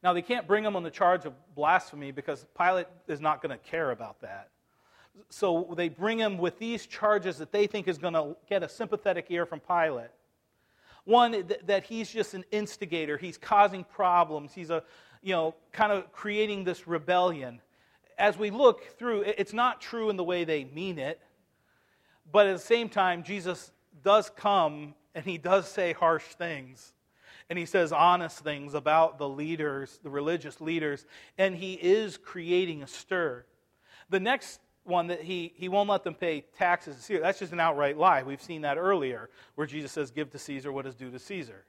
Now, 0.03 0.12
they 0.12 0.22
can't 0.22 0.45
bring 0.45 0.65
him 0.65 0.75
on 0.75 0.83
the 0.83 0.91
charge 0.91 1.25
of 1.25 1.33
blasphemy 1.55 2.12
because 2.12 2.45
Pilate 2.57 2.88
is 3.07 3.22
not 3.22 3.41
going 3.41 3.57
to 3.57 3.63
care 3.63 3.91
about 3.91 4.19
that. 4.22 4.50
So 5.29 5.74
they 5.77 5.89
bring 5.89 6.17
him 6.17 6.38
with 6.38 6.60
these 6.60 6.86
charges 6.86 7.38
that 7.38 7.51
they 7.51 7.67
think 7.67 7.88
is 7.88 7.98
going 7.98 8.13
to 8.13 8.36
get 8.50 8.63
a 8.63 8.69
sympathetic 8.69 9.27
ear 9.29 9.45
from 9.45 9.62
Pilate. 9.62 10.10
One, 11.05 11.45
that 11.65 11.83
he's 11.83 12.10
just 12.10 12.33
an 12.33 12.43
instigator. 12.51 13.17
He's 13.17 13.38
causing 13.38 13.83
problems. 13.83 14.53
He's 14.53 14.69
a, 14.69 14.83
you 15.22 15.33
know, 15.33 15.55
kind 15.72 15.91
of 15.91 16.12
creating 16.12 16.63
this 16.63 16.88
rebellion. 16.88 17.62
As 18.17 18.38
we 18.38 18.51
look 18.51 18.98
through, 18.98 19.22
it's 19.22 19.53
not 19.53 19.81
true 19.81 20.10
in 20.10 20.17
the 20.17 20.24
way 20.24 20.43
they 20.43 20.65
mean 20.65 21.00
it, 21.00 21.19
but 22.31 22.48
at 22.48 22.53
the 22.53 22.63
same 22.63 22.89
time, 22.89 23.24
Jesus 23.24 23.72
does 24.03 24.29
come 24.29 24.95
and 25.15 25.25
he 25.25 25.38
does 25.38 25.67
say 25.67 25.93
harsh 25.93 26.24
things. 26.24 26.93
And 27.50 27.60
he 27.60 27.66
says 27.66 27.92
honest 27.92 28.40
things 28.40 28.74
about 28.74 29.18
the 29.18 29.28
leaders, 29.28 30.00
the 30.04 30.10
religious 30.10 30.60
leaders, 30.62 31.06
and 31.38 31.56
he 31.56 31.74
is 31.74 32.18
creating 32.18 32.84
a 32.84 32.88
stir. 32.88 33.46
The 34.10 34.20
next 34.20 34.60
one 34.84 35.08
that 35.08 35.22
he, 35.22 35.54
he 35.56 35.70
won't 35.70 35.90
let 35.90 36.04
them 36.04 36.14
pay 36.14 36.42
taxes 36.58 36.96
to 36.96 37.02
Caesar. 37.02 37.22
That's 37.22 37.40
just 37.40 37.54
an 37.54 37.60
outright 37.60 37.98
lie. 37.98 38.24
We've 38.24 38.42
seen 38.42 38.62
that 38.62 38.78
earlier, 38.78 39.30
where 39.56 39.68
Jesus 39.68 39.92
says, 39.92 40.12
Give 40.12 40.30
to 40.32 40.38
Caesar 40.38 40.72
what 40.72 40.86
is 40.86 40.96
due 40.96 41.12
to 41.12 41.20
Caesar. 41.20 41.66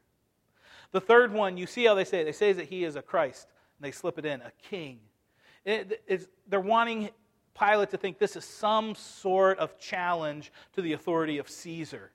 The 0.92 1.00
third 1.00 1.32
one, 1.32 1.56
you 1.56 1.66
see 1.66 1.84
how 1.84 1.94
they 1.94 2.04
say 2.04 2.20
it. 2.20 2.24
They 2.24 2.32
say 2.32 2.52
that 2.52 2.66
he 2.66 2.84
is 2.84 2.96
a 2.96 3.02
Christ, 3.02 3.48
and 3.78 3.84
they 3.86 3.92
slip 3.92 4.18
it 4.18 4.24
in, 4.24 4.40
a 4.40 4.52
king. 4.68 5.00
It, 5.64 6.30
they're 6.48 6.60
wanting 6.60 7.10
Pilate 7.58 7.90
to 7.90 7.96
think 7.96 8.18
this 8.18 8.36
is 8.36 8.44
some 8.44 8.94
sort 8.96 9.58
of 9.58 9.78
challenge 9.78 10.52
to 10.74 10.82
the 10.82 10.92
authority 10.92 11.38
of 11.38 11.48
Caesar, 11.48 12.10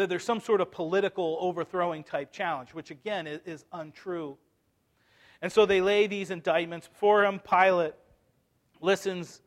that 0.00 0.08
there's 0.08 0.24
some 0.24 0.40
sort 0.40 0.60
of 0.60 0.70
political 0.70 1.38
overthrowing 1.40 2.04
type 2.04 2.32
challenge, 2.32 2.74
which 2.74 2.90
again 2.90 3.26
is, 3.26 3.64
untrue. 3.72 4.36
And 5.42 5.50
so 5.50 5.64
they 5.64 5.80
lay 5.80 6.06
these 6.06 6.30
indictments 6.30 6.88
before 6.88 7.24
him. 7.24 7.40
Pilate 7.40 7.94
listens 8.80 9.40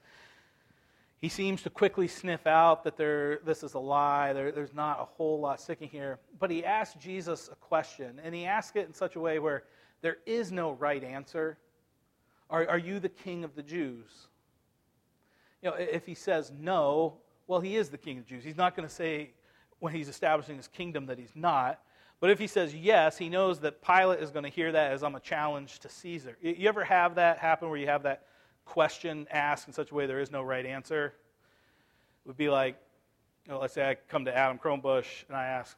he 1.24 1.30
seems 1.30 1.62
to 1.62 1.70
quickly 1.70 2.10
sniff 2.10 2.46
out 2.46 2.84
that 2.84 2.98
there, 2.98 3.40
this 3.46 3.64
is 3.64 3.76
a 3.76 3.80
lie. 3.80 4.34
There, 4.34 4.52
there's 4.52 4.74
not 4.74 5.00
a 5.00 5.06
whole 5.06 5.40
lot 5.40 5.62
sticking 5.62 5.88
here. 5.88 6.20
But 6.38 6.52
he 6.52 6.66
asks 6.66 7.02
Jesus 7.02 7.50
a 7.50 7.56
question, 7.56 8.20
and 8.22 8.36
he 8.36 8.46
asks 8.46 8.76
it 8.76 8.88
in 8.88 8.94
such 8.94 9.16
a 9.16 9.22
way 9.22 9.40
where 9.40 9.64
there 10.02 10.18
is 10.26 10.52
no 10.52 10.74
right 10.74 11.02
answer. 11.02 11.58
Are, 12.50 12.68
are 12.68 12.78
you 12.78 13.00
the 13.00 13.08
king 13.08 13.46
of 13.46 13.56
the 13.56 13.64
Jews? 13.64 14.28
You 15.62 15.70
know, 15.70 15.78
if 15.78 16.06
he 16.06 16.14
says 16.14 16.52
no, 16.60 17.20
well, 17.48 17.62
he 17.62 17.78
is 17.78 17.88
the 17.88 17.98
king 17.98 18.18
of 18.18 18.26
the 18.26 18.30
Jews. 18.30 18.44
He's 18.44 18.58
not 18.58 18.76
going 18.76 18.86
to 18.86 18.94
say 18.94 19.32
when 19.84 19.94
he's 19.94 20.08
establishing 20.08 20.56
his 20.56 20.70
kingdom 20.70 21.08
that 21.08 21.20
he's 21.20 21.36
not. 21.36 21.78
But 22.22 22.30
if 22.30 22.40
he 22.40 22.48
says 22.48 22.74
yes, 22.74 23.18
he 23.18 23.28
knows 23.28 23.60
that 23.60 23.82
Pilate 23.82 24.22
is 24.22 24.32
going 24.32 24.44
to 24.44 24.50
hear 24.50 24.72
that 24.72 24.94
as 24.94 25.04
I'm 25.04 25.16
a 25.16 25.20
challenge 25.20 25.80
to 25.80 25.90
Caesar. 25.90 26.38
You 26.42 26.70
ever 26.70 26.86
have 26.86 27.16
that 27.16 27.38
happen 27.38 27.68
where 27.68 27.78
you 27.78 27.88
have 27.88 28.04
that 28.04 28.24
question 28.64 29.28
asked 29.30 29.68
in 29.68 29.74
such 29.74 29.92
a 29.92 29.94
way 29.94 30.06
there 30.06 30.22
is 30.22 30.32
no 30.32 30.42
right 30.42 30.66
answer. 30.66 31.08
It 31.08 32.28
would 32.30 32.38
be 32.38 32.50
like, 32.50 32.78
you 33.46 33.52
know, 33.52 33.60
let's 33.60 33.74
say 33.74 33.90
I 33.90 33.96
come 34.08 34.24
to 34.24 34.34
Adam 34.34 34.58
Cronbush 34.58 35.26
and 35.28 35.36
I 35.36 35.48
ask, 35.48 35.78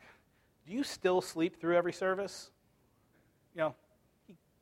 Do 0.68 0.74
you 0.74 0.84
still 0.84 1.20
sleep 1.20 1.60
through 1.60 1.76
every 1.76 1.94
service? 1.94 2.52
You 3.56 3.62
know, 3.62 3.76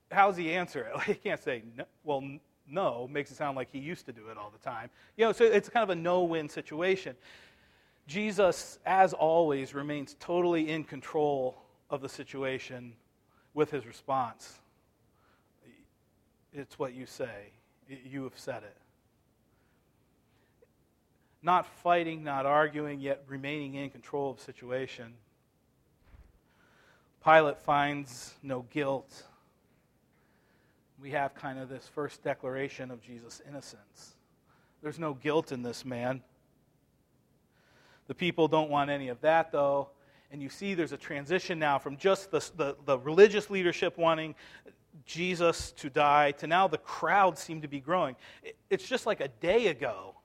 how's 0.09 0.37
he 0.37 0.53
answer 0.53 0.89
it? 0.89 1.01
he 1.05 1.15
can't 1.15 1.43
say, 1.43 1.63
no, 1.75 1.83
well, 2.05 2.23
no, 2.65 3.09
makes 3.11 3.29
it 3.29 3.35
sound 3.35 3.57
like 3.57 3.67
he 3.73 3.79
used 3.79 4.05
to 4.05 4.13
do 4.13 4.29
it 4.29 4.37
all 4.37 4.53
the 4.57 4.63
time. 4.63 4.89
You 5.17 5.25
know, 5.25 5.33
so 5.33 5.43
it's 5.43 5.67
kind 5.67 5.83
of 5.83 5.89
a 5.89 5.95
no 5.95 6.23
win 6.23 6.47
situation. 6.47 7.17
Jesus, 8.07 8.79
as 8.85 9.13
always, 9.13 9.73
remains 9.73 10.15
totally 10.19 10.69
in 10.69 10.83
control 10.83 11.57
of 11.89 12.01
the 12.01 12.09
situation 12.09 12.93
with 13.53 13.71
his 13.71 13.85
response. 13.85 14.59
It's 16.51 16.77
what 16.77 16.93
you 16.93 17.05
say 17.05 17.51
you 17.87 18.23
have 18.23 18.37
said 18.37 18.63
it. 18.63 18.77
Not 21.41 21.65
fighting, 21.65 22.23
not 22.23 22.45
arguing, 22.45 22.99
yet 22.99 23.23
remaining 23.27 23.75
in 23.75 23.89
control 23.89 24.31
of 24.31 24.37
the 24.37 24.43
situation. 24.43 25.13
Pilate 27.23 27.59
finds 27.59 28.33
no 28.41 28.65
guilt. 28.71 29.23
We 31.01 31.11
have 31.11 31.35
kind 31.35 31.59
of 31.59 31.67
this 31.67 31.87
first 31.87 32.23
declaration 32.23 32.91
of 32.91 33.01
Jesus' 33.01 33.41
innocence. 33.47 34.15
There's 34.81 34.99
no 34.99 35.13
guilt 35.13 35.51
in 35.51 35.63
this 35.63 35.83
man. 35.83 36.21
The 38.07 38.15
people 38.15 38.47
don't 38.47 38.69
want 38.69 38.89
any 38.89 39.09
of 39.09 39.21
that, 39.21 39.51
though. 39.51 39.89
And 40.31 40.41
you 40.41 40.49
see 40.49 40.73
there's 40.73 40.91
a 40.91 40.97
transition 40.97 41.59
now 41.59 41.77
from 41.77 41.97
just 41.97 42.31
the, 42.31 42.39
the, 42.57 42.75
the 42.85 42.97
religious 42.99 43.49
leadership 43.49 43.97
wanting 43.97 44.35
Jesus 45.05 45.71
to 45.73 45.89
die 45.89 46.31
to 46.31 46.47
now 46.47 46.67
the 46.67 46.77
crowds 46.77 47.41
seem 47.41 47.61
to 47.61 47.67
be 47.67 47.79
growing. 47.79 48.15
It's 48.69 48.87
just 48.87 49.05
like 49.05 49.21
a 49.21 49.27
day 49.27 49.67
ago 49.67 50.15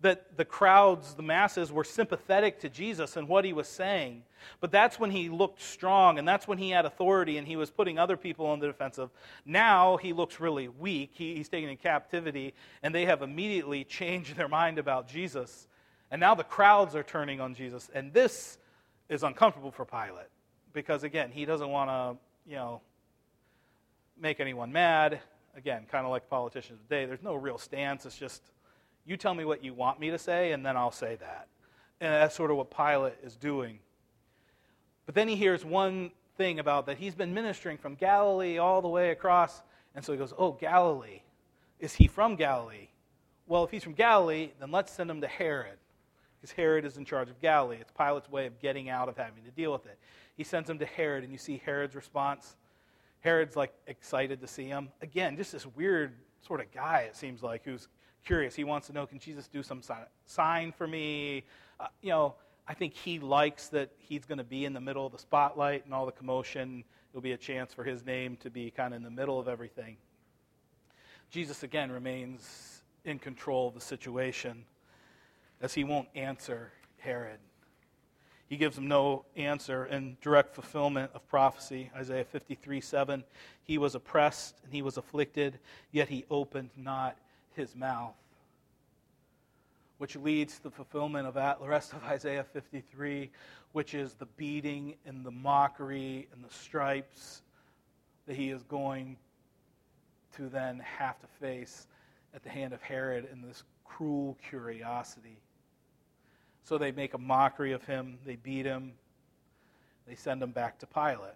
that 0.00 0.36
the 0.36 0.44
crowds, 0.44 1.14
the 1.14 1.22
masses, 1.22 1.70
were 1.70 1.84
sympathetic 1.84 2.60
to 2.60 2.68
Jesus 2.68 3.16
and 3.16 3.28
what 3.28 3.44
he 3.44 3.52
was 3.52 3.68
saying. 3.68 4.22
But 4.60 4.72
that's 4.72 4.98
when 4.98 5.10
he 5.10 5.28
looked 5.28 5.60
strong 5.60 6.18
and 6.18 6.26
that's 6.26 6.48
when 6.48 6.56
he 6.56 6.70
had 6.70 6.86
authority 6.86 7.36
and 7.36 7.46
he 7.46 7.56
was 7.56 7.70
putting 7.70 7.98
other 7.98 8.16
people 8.16 8.46
on 8.46 8.60
the 8.60 8.66
defensive. 8.66 9.10
Now 9.44 9.98
he 9.98 10.14
looks 10.14 10.40
really 10.40 10.68
weak. 10.68 11.10
He, 11.12 11.34
he's 11.34 11.50
taken 11.50 11.68
in 11.68 11.76
captivity 11.76 12.54
and 12.82 12.94
they 12.94 13.04
have 13.04 13.20
immediately 13.20 13.84
changed 14.00 14.36
their 14.36 14.48
mind 14.48 14.78
about 14.78 15.06
Jesus. 15.06 15.68
And 16.10 16.20
now 16.20 16.34
the 16.34 16.44
crowds 16.44 16.94
are 16.94 17.02
turning 17.02 17.40
on 17.40 17.54
Jesus. 17.54 17.90
And 17.94 18.12
this 18.12 18.58
is 19.08 19.22
uncomfortable 19.22 19.70
for 19.70 19.84
Pilate 19.84 20.28
because, 20.72 21.04
again, 21.04 21.30
he 21.30 21.44
doesn't 21.44 21.68
want 21.68 21.90
to, 21.90 22.50
you 22.50 22.56
know, 22.56 22.80
make 24.20 24.40
anyone 24.40 24.72
mad. 24.72 25.20
Again, 25.56 25.86
kind 25.90 26.04
of 26.04 26.10
like 26.10 26.28
politicians 26.28 26.80
today, 26.88 27.06
there's 27.06 27.22
no 27.22 27.34
real 27.34 27.58
stance. 27.58 28.06
It's 28.06 28.16
just, 28.16 28.42
you 29.04 29.16
tell 29.16 29.34
me 29.34 29.44
what 29.44 29.64
you 29.64 29.74
want 29.74 29.98
me 29.98 30.10
to 30.10 30.18
say, 30.18 30.52
and 30.52 30.64
then 30.64 30.76
I'll 30.76 30.92
say 30.92 31.16
that. 31.16 31.48
And 32.00 32.12
that's 32.12 32.34
sort 32.34 32.50
of 32.50 32.56
what 32.56 32.70
Pilate 32.70 33.14
is 33.22 33.36
doing. 33.36 33.78
But 35.06 35.14
then 35.14 35.28
he 35.28 35.36
hears 35.36 35.64
one 35.64 36.12
thing 36.36 36.58
about 36.60 36.86
that 36.86 36.98
he's 36.98 37.14
been 37.14 37.34
ministering 37.34 37.76
from 37.76 37.96
Galilee 37.96 38.58
all 38.58 38.80
the 38.80 38.88
way 38.88 39.10
across. 39.10 39.60
And 39.94 40.04
so 40.04 40.12
he 40.12 40.18
goes, 40.18 40.32
Oh, 40.38 40.52
Galilee. 40.52 41.22
Is 41.80 41.94
he 41.94 42.06
from 42.06 42.36
Galilee? 42.36 42.88
Well, 43.46 43.64
if 43.64 43.70
he's 43.70 43.82
from 43.82 43.94
Galilee, 43.94 44.50
then 44.60 44.70
let's 44.70 44.92
send 44.92 45.10
him 45.10 45.20
to 45.22 45.26
Herod. 45.26 45.79
Because 46.40 46.52
Herod 46.52 46.84
is 46.84 46.96
in 46.96 47.04
charge 47.04 47.28
of 47.28 47.40
Galilee. 47.40 47.76
It's 47.80 47.92
Pilate's 47.92 48.30
way 48.30 48.46
of 48.46 48.58
getting 48.60 48.88
out 48.88 49.08
of 49.08 49.16
having 49.16 49.44
to 49.44 49.50
deal 49.50 49.72
with 49.72 49.84
it. 49.86 49.98
He 50.36 50.44
sends 50.44 50.70
him 50.70 50.78
to 50.78 50.86
Herod, 50.86 51.22
and 51.22 51.32
you 51.32 51.38
see 51.38 51.60
Herod's 51.64 51.94
response. 51.94 52.56
Herod's 53.20 53.56
like 53.56 53.74
excited 53.86 54.40
to 54.40 54.46
see 54.46 54.66
him. 54.66 54.88
Again, 55.02 55.36
just 55.36 55.52
this 55.52 55.66
weird 55.66 56.14
sort 56.40 56.60
of 56.60 56.72
guy, 56.72 57.00
it 57.00 57.16
seems 57.16 57.42
like, 57.42 57.62
who's 57.64 57.88
curious. 58.24 58.54
He 58.54 58.64
wants 58.64 58.86
to 58.86 58.92
know, 58.94 59.06
can 59.06 59.18
Jesus 59.18 59.48
do 59.48 59.62
some 59.62 59.82
sign 60.24 60.72
for 60.72 60.86
me? 60.86 61.44
Uh, 61.78 61.88
you 62.00 62.08
know, 62.08 62.34
I 62.66 62.74
think 62.74 62.94
he 62.94 63.18
likes 63.18 63.68
that 63.68 63.90
he's 63.98 64.24
going 64.24 64.38
to 64.38 64.44
be 64.44 64.64
in 64.64 64.72
the 64.72 64.80
middle 64.80 65.04
of 65.04 65.12
the 65.12 65.18
spotlight 65.18 65.84
and 65.84 65.92
all 65.92 66.06
the 66.06 66.12
commotion. 66.12 66.84
It'll 67.12 67.20
be 67.20 67.32
a 67.32 67.36
chance 67.36 67.74
for 67.74 67.84
his 67.84 68.04
name 68.06 68.36
to 68.38 68.50
be 68.50 68.70
kind 68.70 68.94
of 68.94 68.98
in 68.98 69.02
the 69.02 69.10
middle 69.10 69.38
of 69.38 69.48
everything. 69.48 69.96
Jesus, 71.30 71.62
again, 71.62 71.90
remains 71.92 72.82
in 73.04 73.18
control 73.18 73.68
of 73.68 73.74
the 73.74 73.80
situation 73.80 74.64
as 75.60 75.74
he 75.74 75.84
won't 75.84 76.08
answer 76.14 76.72
Herod. 76.98 77.38
He 78.46 78.56
gives 78.56 78.76
him 78.76 78.88
no 78.88 79.24
answer 79.36 79.86
in 79.86 80.16
direct 80.20 80.54
fulfillment 80.54 81.12
of 81.14 81.26
prophecy. 81.28 81.90
Isaiah 81.94 82.24
53 82.24 82.80
7. 82.80 83.24
He 83.62 83.78
was 83.78 83.94
oppressed 83.94 84.56
and 84.64 84.72
he 84.72 84.82
was 84.82 84.96
afflicted, 84.96 85.60
yet 85.92 86.08
he 86.08 86.24
opened 86.30 86.70
not 86.76 87.16
his 87.54 87.76
mouth. 87.76 88.14
which 89.98 90.16
leads 90.16 90.56
to 90.56 90.62
the 90.62 90.70
fulfillment 90.70 91.26
of 91.28 91.34
the 91.34 91.68
rest 91.68 91.92
of 91.92 92.02
Isaiah 92.04 92.42
53, 92.42 93.30
which 93.72 93.94
is 93.94 94.14
the 94.14 94.26
beating 94.26 94.94
and 95.04 95.24
the 95.24 95.30
mockery 95.30 96.26
and 96.32 96.42
the 96.42 96.52
stripes 96.52 97.42
that 98.26 98.34
he 98.34 98.50
is 98.50 98.62
going 98.62 99.16
to 100.36 100.48
then 100.48 100.80
have 100.80 101.20
to 101.20 101.26
face 101.38 101.86
at 102.34 102.42
the 102.42 102.48
hand 102.48 102.72
of 102.72 102.80
Herod 102.80 103.28
in 103.30 103.42
this 103.42 103.62
cruel 103.84 104.38
curiosity. 104.48 105.36
So 106.64 106.78
they 106.78 106.92
make 106.92 107.14
a 107.14 107.18
mockery 107.18 107.72
of 107.72 107.84
him, 107.84 108.18
they 108.24 108.36
beat 108.36 108.66
him, 108.66 108.92
they 110.06 110.14
send 110.14 110.42
him 110.42 110.50
back 110.50 110.78
to 110.80 110.86
Pilate. 110.86 111.34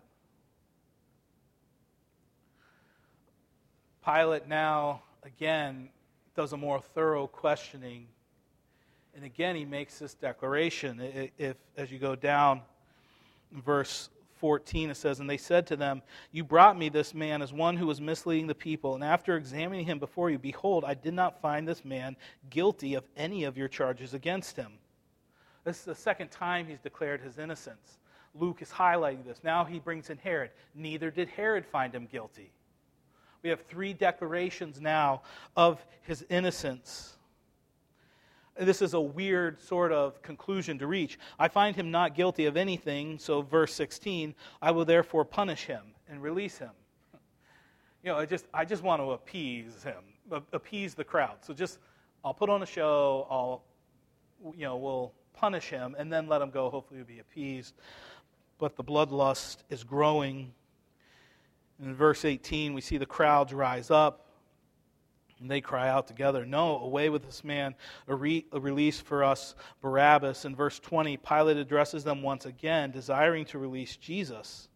Pilate 4.05 4.47
now, 4.47 5.03
again, 5.23 5.89
does 6.37 6.53
a 6.53 6.57
more 6.57 6.81
thorough 6.81 7.27
questioning. 7.27 8.07
And 9.15 9.25
again, 9.25 9.57
he 9.57 9.65
makes 9.65 9.99
this 9.99 10.15
declaration. 10.15 11.01
If, 11.39 11.57
as 11.77 11.91
you 11.91 11.99
go 11.99 12.15
down, 12.15 12.63
verse 13.53 14.11
14, 14.39 14.91
it 14.91 14.97
says, 14.97 15.21
And 15.21 15.31
they 15.31 15.37
said 15.37 15.67
to 15.69 15.77
them, 15.77 16.03
You 16.33 16.45
brought 16.45 16.77
me 16.77 16.89
this 16.89 17.15
man 17.15 17.41
as 17.41 17.53
one 17.53 17.77
who 17.77 17.87
was 17.87 18.01
misleading 18.01 18.47
the 18.47 18.55
people, 18.55 18.95
and 18.95 19.05
after 19.05 19.37
examining 19.37 19.87
him 19.87 19.99
before 19.99 20.29
you, 20.31 20.39
behold, 20.39 20.85
I 20.85 20.95
did 20.95 21.15
not 21.15 21.41
find 21.41 21.67
this 21.67 21.85
man 21.85 22.17
guilty 22.51 22.95
of 22.95 23.05
any 23.17 23.45
of 23.45 23.57
your 23.57 23.69
charges 23.69 24.13
against 24.13 24.57
him. 24.57 24.73
This 25.65 25.79
is 25.79 25.85
the 25.85 25.95
second 25.95 26.31
time 26.31 26.67
he's 26.67 26.81
declared 26.81 27.21
his 27.21 27.39
innocence. 27.39 27.99
Luke 28.35 28.61
is 28.63 28.71
highlighting 28.71 29.25
this. 29.25 29.41
Now 29.43 29.65
he 29.65 29.79
brings 29.79 30.11
in 30.11 30.19
Herod. 30.19 30.51
Neither 30.75 31.11
did 31.11 31.29
Herod 31.29 31.65
find 31.65 31.95
him 31.95 32.07
guilty. 32.07 32.53
We 33.43 33.51
have 33.51 33.63
three 33.63 33.93
declarations 33.93 34.81
now 34.81 35.23
of 35.57 35.85
his 36.03 36.25
innocence 36.29 37.15
this 38.57 38.83
is 38.83 38.95
a 38.95 39.01
weird 39.01 39.61
sort 39.61 39.93
of 39.93 40.23
conclusion 40.23 40.79
to 40.79 40.87
reach. 40.87 41.19
I 41.39 41.49
find 41.49 41.75
him 41.75 41.91
not 41.91 42.15
guilty 42.15 42.47
of 42.47 42.57
anything, 42.57 43.19
so 43.19 43.43
verse 43.43 43.75
16, 43.75 44.35
I 44.63 44.71
will 44.71 44.85
therefore 44.85 45.25
punish 45.25 45.65
him 45.65 45.83
and 46.09 46.23
release 46.23 46.59
him. 46.59 46.71
You 48.03 48.13
know, 48.13 48.19
I 48.19 48.27
just, 48.27 48.47
I 48.53 48.65
just 48.65 48.83
want 48.83 49.01
to 49.01 49.13
appease 49.13 49.83
him, 49.83 50.05
appease 50.53 50.95
the 50.95 51.05
crowd. 51.05 51.39
So 51.41 51.55
just, 51.55 51.79
I'll 52.25 52.35
put 52.35 52.51
on 52.51 52.63
a 52.63 52.67
show, 52.67 53.27
I'll, 53.31 53.63
you 54.55 54.67
know, 54.67 54.77
we'll 54.77 55.13
punish 55.35 55.69
him, 55.69 55.95
and 55.99 56.13
then 56.13 56.29
let 56.29 56.41
him 56.41 56.51
go. 56.51 56.71
Hopefully, 56.71 56.99
he'll 56.99 57.07
be 57.07 57.19
appeased. 57.19 57.75
But 58.59 58.77
the 58.77 58.85
bloodlust 58.85 59.59
is 59.69 59.85
growing. 59.85 60.53
In 61.83 61.95
verse 61.95 62.25
18, 62.25 62.73
we 62.73 62.81
see 62.81 62.99
the 62.99 63.07
crowds 63.07 63.53
rise 63.53 63.91
up. 63.91 64.21
And 65.41 65.51
they 65.51 65.61
cry 65.61 65.89
out 65.89 66.07
together, 66.07 66.47
No, 66.47 66.79
away 66.79 67.11
with 67.11 67.25
this 67.25 67.43
man, 67.43 67.75
a, 68.07 68.15
re- 68.15 68.47
a, 68.53 68.61
release 68.61 69.01
for 69.01 69.25
us, 69.25 69.55
Barabbas. 69.83 70.45
In 70.45 70.55
verse 70.55 70.79
20, 70.79 71.17
Pilate 71.19 71.57
addresses 71.57 72.05
them 72.05 72.23
once 72.23 72.47
again, 72.47 72.93
desiring 72.93 73.45
to 73.47 73.59
release 73.59 73.97
Jesus. 73.97 74.69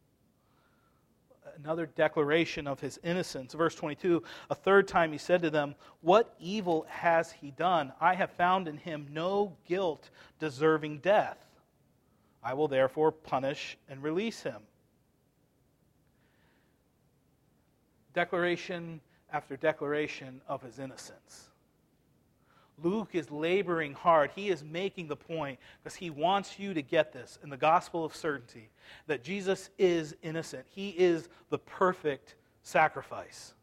Another 1.63 1.87
declaration 1.87 2.67
of 2.69 2.79
his 2.79 3.01
innocence. 3.03 3.53
Verse 3.53 3.75
22, 3.75 4.23
a 4.49 4.55
third 4.55 4.87
time 4.87 5.11
he 5.11 5.19
said 5.19 5.43
to 5.43 5.51
them, 5.51 5.75
What 6.03 6.35
evil 6.39 6.87
has 6.89 7.33
he 7.33 7.51
done? 7.51 7.93
I 8.01 8.15
have 8.15 8.31
found 8.31 8.69
in 8.69 8.77
him 8.77 9.09
no 9.11 9.57
guilt 9.67 10.11
deserving 10.39 10.99
death. 10.99 11.39
I 12.43 12.55
will 12.55 12.69
therefore 12.69 13.11
punish 13.11 13.77
and 13.89 14.03
release 14.03 14.43
him. 14.43 14.63
Declaration 18.15 19.01
after 19.33 19.57
declaration 19.57 20.41
of 20.49 20.63
his 20.63 20.79
innocence. 20.79 21.48
Luke 22.83 23.11
is 23.13 23.31
laboring 23.31 23.93
hard. 23.93 24.31
He 24.35 24.49
is 24.49 24.63
making 24.63 25.09
the 25.09 25.17
point 25.17 25.59
because 25.83 25.97
he 25.97 26.11
wants 26.11 26.59
you 26.59 26.75
to 26.75 26.83
get 26.83 27.13
this 27.13 27.39
in 27.43 27.51
the 27.51 27.57
gospel 27.57 28.05
of 28.05 28.15
certainty 28.15 28.71
that 29.07 29.25
Jesus 29.25 29.71
is 29.79 30.15
innocent. 30.23 30.65
He 30.71 30.91
is 30.91 31.29
the 31.51 31.59
perfect 31.59 32.35
sacrifice. 32.63 33.55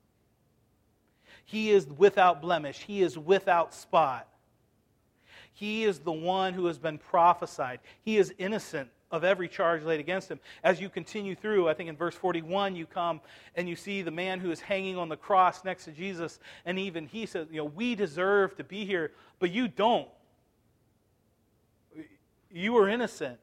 He 1.45 1.71
is 1.71 1.87
without 1.87 2.41
blemish, 2.41 2.79
he 2.79 3.01
is 3.01 3.17
without 3.17 3.73
spot. 3.73 4.27
He 5.53 5.85
is 5.85 5.99
the 5.99 6.11
one 6.11 6.53
who 6.53 6.65
has 6.65 6.77
been 6.77 6.97
prophesied. 6.97 7.79
He 8.01 8.17
is 8.17 8.33
innocent 8.37 8.89
of 9.15 9.23
every 9.23 9.47
charge 9.47 9.83
laid 9.83 9.99
against 9.99 10.29
him. 10.29 10.39
As 10.63 10.79
you 10.79 10.89
continue 10.89 11.35
through, 11.35 11.67
I 11.67 11.73
think 11.73 11.89
in 11.89 11.95
verse 11.95 12.15
41, 12.15 12.75
you 12.75 12.85
come 12.85 13.21
and 13.55 13.67
you 13.67 13.75
see 13.75 14.01
the 14.01 14.11
man 14.11 14.39
who 14.39 14.51
is 14.51 14.59
hanging 14.59 14.97
on 14.97 15.09
the 15.09 15.17
cross 15.17 15.63
next 15.63 15.85
to 15.85 15.91
Jesus, 15.91 16.39
and 16.65 16.77
even 16.77 17.07
he 17.07 17.25
says, 17.25 17.47
You 17.49 17.57
know, 17.57 17.65
we 17.65 17.95
deserve 17.95 18.55
to 18.57 18.63
be 18.63 18.85
here, 18.85 19.11
but 19.39 19.51
you 19.51 19.67
don't. 19.67 20.07
You 22.51 22.77
are 22.77 22.87
innocent. 22.87 23.39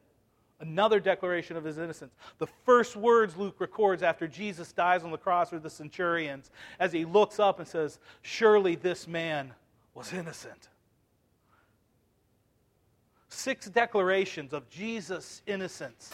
Another 0.59 0.99
declaration 0.99 1.57
of 1.57 1.63
his 1.63 1.77
innocence. 1.77 2.13
The 2.37 2.47
first 2.65 2.95
words 2.95 3.35
Luke 3.35 3.59
records 3.59 4.01
after 4.01 4.27
Jesus 4.27 4.71
dies 4.71 5.03
on 5.03 5.11
the 5.11 5.17
cross 5.17 5.51
are 5.51 5.59
the 5.59 5.69
centurions 5.69 6.51
as 6.79 6.93
he 6.93 7.03
looks 7.03 7.39
up 7.39 7.59
and 7.59 7.67
says, 7.67 7.99
Surely 8.21 8.75
this 8.75 9.07
man 9.07 9.53
was 9.93 10.13
innocent 10.13 10.69
six 13.33 13.69
declarations 13.69 14.53
of 14.53 14.69
Jesus' 14.69 15.41
innocence. 15.45 16.13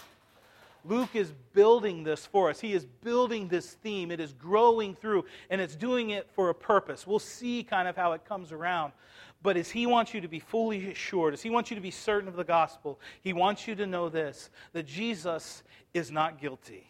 Luke 0.85 1.15
is 1.15 1.33
building 1.53 2.03
this 2.03 2.25
for 2.25 2.49
us. 2.49 2.59
He 2.59 2.73
is 2.73 2.85
building 2.85 3.47
this 3.49 3.73
theme. 3.73 4.11
It 4.11 4.19
is 4.19 4.33
growing 4.33 4.95
through, 4.95 5.25
and 5.49 5.59
it's 5.59 5.75
doing 5.75 6.11
it 6.11 6.29
for 6.31 6.49
a 6.49 6.55
purpose. 6.55 7.05
We'll 7.05 7.19
see 7.19 7.63
kind 7.63 7.87
of 7.87 7.95
how 7.95 8.13
it 8.13 8.23
comes 8.25 8.51
around. 8.51 8.93
But 9.41 9.57
as 9.57 9.69
he 9.69 9.85
wants 9.85 10.13
you 10.13 10.21
to 10.21 10.27
be 10.27 10.39
fully 10.39 10.91
assured, 10.91 11.33
as 11.33 11.41
he 11.41 11.49
wants 11.49 11.69
you 11.69 11.75
to 11.75 11.81
be 11.81 11.91
certain 11.91 12.27
of 12.27 12.35
the 12.35 12.43
gospel, 12.43 12.99
he 13.21 13.33
wants 13.33 13.67
you 13.67 13.75
to 13.75 13.85
know 13.85 14.09
this 14.09 14.49
that 14.73 14.85
Jesus 14.85 15.63
is 15.93 16.11
not 16.11 16.39
guilty. 16.39 16.87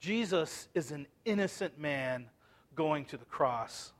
Jesus 0.00 0.68
is 0.74 0.90
an 0.90 1.06
innocent 1.24 1.78
man 1.78 2.26
going 2.74 3.04
to 3.06 3.16
the 3.16 3.24
cross. 3.24 3.92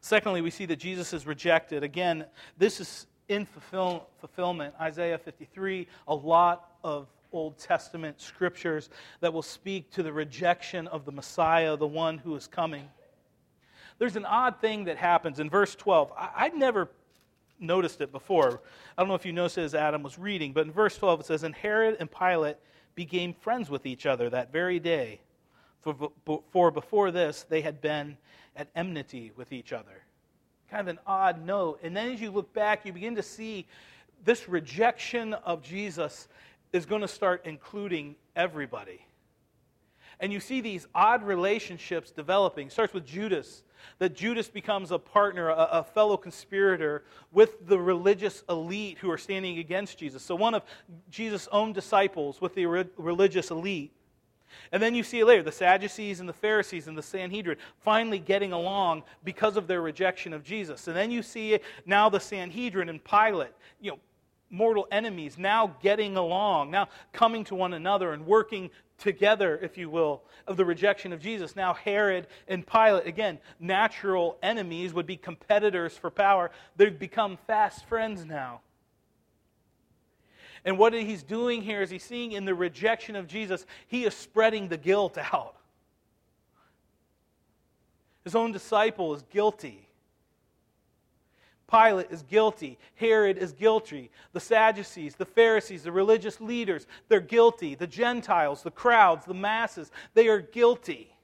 Secondly, 0.00 0.40
we 0.40 0.50
see 0.50 0.66
that 0.66 0.76
Jesus 0.76 1.12
is 1.12 1.26
rejected. 1.26 1.82
Again, 1.82 2.26
this 2.56 2.80
is 2.80 3.06
in 3.28 3.46
fulfill, 3.46 4.08
fulfillment. 4.18 4.74
Isaiah 4.80 5.18
53, 5.18 5.86
a 6.08 6.14
lot 6.14 6.72
of 6.84 7.08
Old 7.32 7.58
Testament 7.58 8.20
scriptures 8.20 8.88
that 9.20 9.32
will 9.32 9.42
speak 9.42 9.90
to 9.92 10.02
the 10.02 10.12
rejection 10.12 10.86
of 10.88 11.04
the 11.04 11.12
Messiah, 11.12 11.76
the 11.76 11.86
one 11.86 12.18
who 12.18 12.34
is 12.36 12.46
coming. 12.46 12.88
There's 13.98 14.16
an 14.16 14.24
odd 14.24 14.60
thing 14.60 14.84
that 14.84 14.96
happens 14.96 15.40
in 15.40 15.50
verse 15.50 15.74
12. 15.74 16.12
I, 16.16 16.48
would 16.48 16.58
never 16.58 16.88
noticed 17.58 18.00
it 18.00 18.12
before. 18.12 18.60
I 18.96 19.02
don't 19.02 19.08
know 19.08 19.14
if 19.14 19.26
you 19.26 19.32
noticed 19.32 19.58
it 19.58 19.62
as 19.62 19.74
Adam 19.74 20.02
was 20.02 20.18
reading, 20.18 20.52
but 20.52 20.66
in 20.66 20.72
verse 20.72 20.96
12 20.96 21.20
it 21.20 21.26
says, 21.26 21.42
And 21.42 21.54
Herod 21.54 21.96
and 21.98 22.10
Pilate 22.10 22.56
became 22.94 23.34
friends 23.34 23.70
with 23.70 23.86
each 23.86 24.06
other 24.06 24.30
that 24.30 24.52
very 24.52 24.78
day. 24.78 25.20
For, 25.80 26.10
for 26.50 26.70
before 26.70 27.10
this, 27.10 27.46
they 27.48 27.60
had 27.60 27.80
been 27.80 28.16
at 28.56 28.68
enmity 28.74 29.32
with 29.36 29.52
each 29.52 29.72
other 29.72 30.05
kind 30.70 30.80
of 30.80 30.88
an 30.88 30.98
odd 31.06 31.44
note. 31.44 31.80
And 31.82 31.96
then 31.96 32.12
as 32.12 32.20
you 32.20 32.30
look 32.30 32.52
back, 32.52 32.84
you 32.84 32.92
begin 32.92 33.16
to 33.16 33.22
see 33.22 33.66
this 34.24 34.48
rejection 34.48 35.34
of 35.34 35.62
Jesus 35.62 36.28
is 36.72 36.86
going 36.86 37.02
to 37.02 37.08
start 37.08 37.42
including 37.44 38.16
everybody. 38.34 39.06
And 40.20 40.32
you 40.32 40.40
see 40.40 40.60
these 40.60 40.86
odd 40.94 41.22
relationships 41.22 42.10
developing. 42.10 42.68
It 42.68 42.72
starts 42.72 42.94
with 42.94 43.04
Judas, 43.04 43.62
that 43.98 44.14
Judas 44.14 44.48
becomes 44.48 44.90
a 44.90 44.98
partner, 44.98 45.50
a, 45.50 45.68
a, 45.72 45.84
fellow 45.84 46.16
conspirator 46.16 47.04
with 47.32 47.66
the 47.66 47.78
religious 47.78 48.42
elite 48.48 48.98
who 48.98 49.10
are 49.10 49.18
standing 49.18 49.58
against 49.58 49.98
Jesus. 49.98 50.22
So 50.22 50.34
one 50.34 50.54
of 50.54 50.62
Jesus' 51.10 51.48
own 51.52 51.72
disciples 51.72 52.40
with 52.40 52.54
the 52.54 52.66
re- 52.66 52.84
religious 52.96 53.50
elite. 53.50 53.92
And 54.72 54.82
then 54.82 54.94
you 54.94 55.02
see 55.02 55.24
later 55.24 55.42
the 55.42 55.52
Sadducees 55.52 56.20
and 56.20 56.28
the 56.28 56.32
Pharisees 56.32 56.88
and 56.88 56.96
the 56.96 57.02
Sanhedrin 57.02 57.58
finally 57.80 58.18
getting 58.18 58.52
along 58.52 59.02
because 59.24 59.56
of 59.56 59.66
their 59.66 59.82
rejection 59.82 60.32
of 60.32 60.42
Jesus. 60.42 60.88
And 60.88 60.96
then 60.96 61.10
you 61.10 61.22
see 61.22 61.58
now 61.84 62.08
the 62.08 62.20
Sanhedrin 62.20 62.88
and 62.88 63.02
Pilate, 63.02 63.52
you 63.80 63.92
know, 63.92 63.98
mortal 64.50 64.86
enemies, 64.90 65.36
now 65.38 65.76
getting 65.82 66.16
along, 66.16 66.70
now 66.70 66.88
coming 67.12 67.44
to 67.44 67.54
one 67.54 67.72
another 67.72 68.12
and 68.12 68.24
working 68.26 68.70
together, 68.98 69.58
if 69.62 69.76
you 69.76 69.90
will, 69.90 70.22
of 70.46 70.56
the 70.56 70.64
rejection 70.64 71.12
of 71.12 71.20
Jesus. 71.20 71.56
Now 71.56 71.74
Herod 71.74 72.26
and 72.48 72.66
Pilate, 72.66 73.06
again, 73.06 73.38
natural 73.58 74.38
enemies, 74.42 74.94
would 74.94 75.06
be 75.06 75.16
competitors 75.16 75.96
for 75.96 76.10
power. 76.10 76.50
They've 76.76 76.98
become 76.98 77.38
fast 77.46 77.86
friends 77.86 78.24
now. 78.24 78.60
And 80.66 80.76
what 80.76 80.92
he's 80.92 81.22
doing 81.22 81.62
here 81.62 81.80
is 81.80 81.90
he's 81.90 82.02
seeing 82.02 82.32
in 82.32 82.44
the 82.44 82.54
rejection 82.54 83.14
of 83.14 83.28
Jesus, 83.28 83.64
he 83.86 84.04
is 84.04 84.14
spreading 84.14 84.66
the 84.66 84.76
guilt 84.76 85.16
out. 85.16 85.54
His 88.24 88.34
own 88.34 88.50
disciple 88.50 89.14
is 89.14 89.22
guilty. 89.30 89.88
Pilate 91.70 92.10
is 92.10 92.22
guilty. 92.22 92.78
Herod 92.96 93.38
is 93.38 93.52
guilty. 93.52 94.10
The 94.32 94.40
Sadducees, 94.40 95.14
the 95.14 95.24
Pharisees, 95.24 95.84
the 95.84 95.92
religious 95.92 96.40
leaders, 96.40 96.88
they're 97.08 97.20
guilty. 97.20 97.76
The 97.76 97.86
Gentiles, 97.86 98.64
the 98.64 98.72
crowds, 98.72 99.24
the 99.24 99.34
masses, 99.34 99.92
they 100.14 100.26
are 100.26 100.40
guilty. 100.40 101.15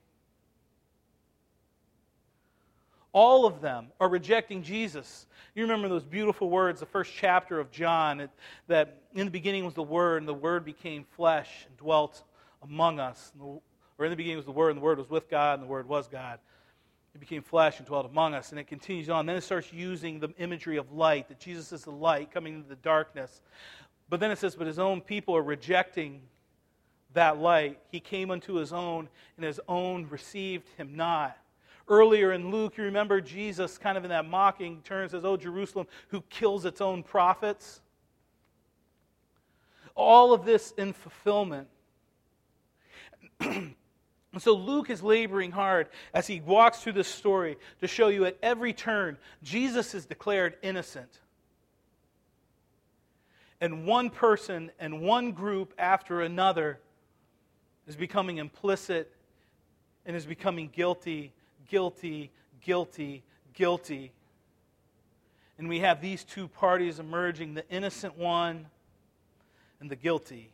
All 3.12 3.46
of 3.46 3.61
them 3.61 3.88
are 4.01 4.09
rejecting 4.09 4.62
Jesus. 4.62 5.27
You 5.55 5.62
remember 5.62 5.88
those 5.88 6.05
beautiful 6.05 6.48
words, 6.48 6.81
the 6.81 6.87
first 6.87 7.12
chapter 7.14 7.61
of 7.61 7.70
John, 7.70 8.29
that 8.68 9.03
in 9.14 9.27
the 9.27 9.31
beginning 9.31 9.64
was 9.64 9.75
the 9.75 9.83
Word, 9.83 10.22
and 10.22 10.29
the 10.29 10.35
Word 10.35 10.64
became 10.64 11.05
flesh 11.16 11.66
and 11.68 11.77
dwelt 11.77 12.22
among 12.62 13.01
us. 13.01 13.33
Or 13.38 14.07
in 14.07 14.11
the 14.11 14.16
beginning 14.16 14.38
was 14.38 14.46
the 14.46 14.53
Word, 14.53 14.70
and 14.70 14.79
the 14.79 14.83
Word 14.83 14.98
was 14.98 15.11
with 15.11 15.29
God, 15.29 15.59
and 15.59 15.62
the 15.62 15.70
Word 15.70 15.87
was 15.87 16.09
God. 16.09 16.38
It 17.14 17.20
became 17.20 17.42
flesh 17.42 17.79
and 17.79 17.87
dwelt 17.87 18.07
among 18.07 18.33
us. 18.33 18.51
And 18.51 18.59
it 18.59 18.66
continues 18.66 19.11
on. 19.11 19.27
Then 19.27 19.37
it 19.37 19.42
starts 19.42 19.70
using 19.70 20.18
the 20.18 20.31
imagery 20.38 20.79
of 20.79 20.90
light, 20.92 21.29
that 21.29 21.38
Jesus 21.38 21.70
is 21.72 21.85
the 21.85 21.90
light 21.90 22.31
coming 22.31 22.55
into 22.55 22.68
the 22.70 22.77
darkness. 22.77 23.42
But 24.09 24.20
then 24.20 24.31
it 24.31 24.38
says, 24.38 24.57
But 24.57 24.66
his 24.66 24.79
own 24.79 25.03
people 25.03 25.37
are 25.37 25.42
rejecting 25.42 26.22
that 27.12 27.38
light. 27.38 27.79
He 27.90 28.01
came 28.01 28.31
unto 28.31 28.55
his 28.55 28.72
own, 28.72 29.11
and 29.37 29.44
his 29.44 29.61
own 29.68 30.09
received 30.09 30.68
him 30.79 30.96
not. 30.96 31.37
Earlier 31.88 32.33
in 32.33 32.51
Luke, 32.51 32.77
you 32.77 32.85
remember 32.85 33.21
Jesus 33.21 33.79
kind 33.79 33.99
of 33.99 34.05
in 34.05 34.11
that 34.11 34.29
mocking 34.29 34.83
turn 34.83 35.09
says, 35.09 35.25
Oh, 35.25 35.37
Jerusalem, 35.37 35.87
who 36.09 36.21
kills 36.23 36.64
its 36.64 36.81
own 36.81 37.03
prophets. 37.03 37.81
All 39.95 40.33
of 40.33 40.45
this 40.45 40.73
in 40.79 40.92
fulfillment. 40.92 41.68
so 44.38 44.55
Luke 44.55 44.90
is 44.90 45.03
laboring 45.03 45.51
hard 45.51 45.88
as 46.14 46.27
he 46.27 46.40
walks 46.40 46.81
through 46.81 46.92
this 46.92 47.09
story 47.09 47.59
to 47.81 47.88
show 47.88 48.09
you 48.09 48.25
at 48.25 48.38
every 48.42 48.73
turn, 48.73 49.18
Jesus 49.42 49.95
is 49.95 50.07
declared 50.07 50.57
innocent. 50.62 51.21
And 53.61 53.87
one 53.87 54.11
person 54.11 54.71
and 54.81 55.03
one 55.03 55.33
group 55.33 55.75
after 55.79 56.21
another 56.21 56.81
is 57.87 57.97
becoming 57.97 58.38
implicit 58.38 59.12
and 60.05 60.16
is 60.16 60.27
becoming 60.27 60.68
guilty, 60.73 61.33
guilty, 61.68 62.31
guilty, 62.61 63.22
guilty. 63.55 64.12
And 65.59 65.68
we 65.68 65.81
have 65.81 66.01
these 66.01 66.25
two 66.25 66.48
parties 66.48 66.98
emerging 66.98 67.55
the 67.55 67.68
innocent 67.68 68.16
one 68.16 68.66
and 69.81 69.90
the 69.90 69.96
guilty. 69.96 70.51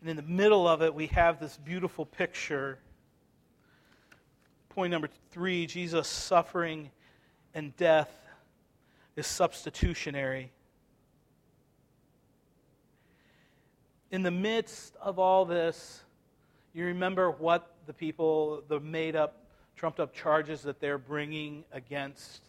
And 0.00 0.10
in 0.10 0.16
the 0.16 0.22
middle 0.22 0.66
of 0.66 0.82
it, 0.82 0.94
we 0.94 1.06
have 1.08 1.38
this 1.38 1.56
beautiful 1.56 2.04
picture. 2.04 2.78
Point 4.70 4.90
number 4.90 5.08
three 5.30 5.66
Jesus' 5.66 6.08
suffering 6.08 6.90
and 7.54 7.76
death 7.76 8.10
is 9.14 9.26
substitutionary. 9.26 10.50
in 14.12 14.22
the 14.22 14.30
midst 14.30 14.94
of 15.00 15.18
all 15.18 15.44
this, 15.44 16.04
you 16.74 16.86
remember 16.86 17.30
what 17.30 17.74
the 17.86 17.92
people, 17.92 18.62
the 18.68 18.80
made 18.80 19.16
up, 19.16 19.44
trumped 19.76 20.00
up 20.00 20.14
charges 20.14 20.62
that 20.62 20.80
they're 20.80 20.98
bringing 20.98 21.64
against 21.72 22.42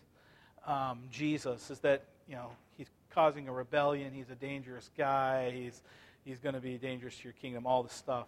um, 0.65 1.01
Jesus 1.11 1.69
is 1.69 1.79
that, 1.79 2.03
you 2.27 2.35
know, 2.35 2.49
he's 2.77 2.87
causing 3.13 3.47
a 3.47 3.51
rebellion, 3.51 4.13
he's 4.13 4.29
a 4.29 4.35
dangerous 4.35 4.89
guy, 4.97 5.51
he's, 5.51 5.81
he's 6.23 6.39
going 6.39 6.55
to 6.55 6.61
be 6.61 6.77
dangerous 6.77 7.17
to 7.17 7.23
your 7.25 7.33
kingdom, 7.33 7.65
all 7.65 7.83
this 7.83 7.93
stuff. 7.93 8.27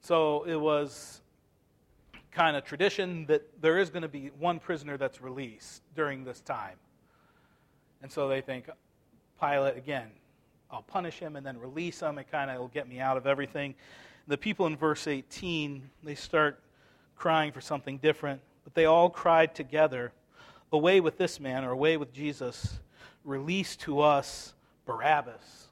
So 0.00 0.44
it 0.44 0.56
was 0.56 1.20
kind 2.32 2.56
of 2.56 2.64
tradition 2.64 3.26
that 3.26 3.42
there 3.62 3.78
is 3.78 3.90
going 3.90 4.02
to 4.02 4.08
be 4.08 4.30
one 4.38 4.58
prisoner 4.58 4.96
that's 4.96 5.20
released 5.20 5.82
during 5.94 6.24
this 6.24 6.40
time. 6.40 6.76
And 8.02 8.10
so 8.10 8.28
they 8.28 8.40
think, 8.40 8.68
Pilate, 9.40 9.76
again, 9.76 10.08
I'll 10.70 10.82
punish 10.82 11.18
him 11.18 11.36
and 11.36 11.44
then 11.44 11.58
release 11.58 12.00
him. 12.00 12.18
It 12.18 12.30
kind 12.30 12.50
of 12.50 12.58
will 12.58 12.68
get 12.68 12.88
me 12.88 13.00
out 13.00 13.16
of 13.16 13.26
everything. 13.26 13.74
The 14.26 14.38
people 14.38 14.66
in 14.66 14.76
verse 14.76 15.06
18, 15.06 15.90
they 16.02 16.14
start 16.14 16.60
crying 17.16 17.52
for 17.52 17.60
something 17.60 17.98
different, 17.98 18.40
but 18.64 18.74
they 18.74 18.86
all 18.86 19.10
cried 19.10 19.54
together, 19.54 20.12
Away 20.72 21.00
with 21.00 21.18
this 21.18 21.38
man, 21.38 21.64
or 21.64 21.70
away 21.70 21.96
with 21.96 22.12
Jesus, 22.12 22.80
release 23.22 23.76
to 23.76 24.00
us 24.00 24.54
Barabbas. 24.86 25.68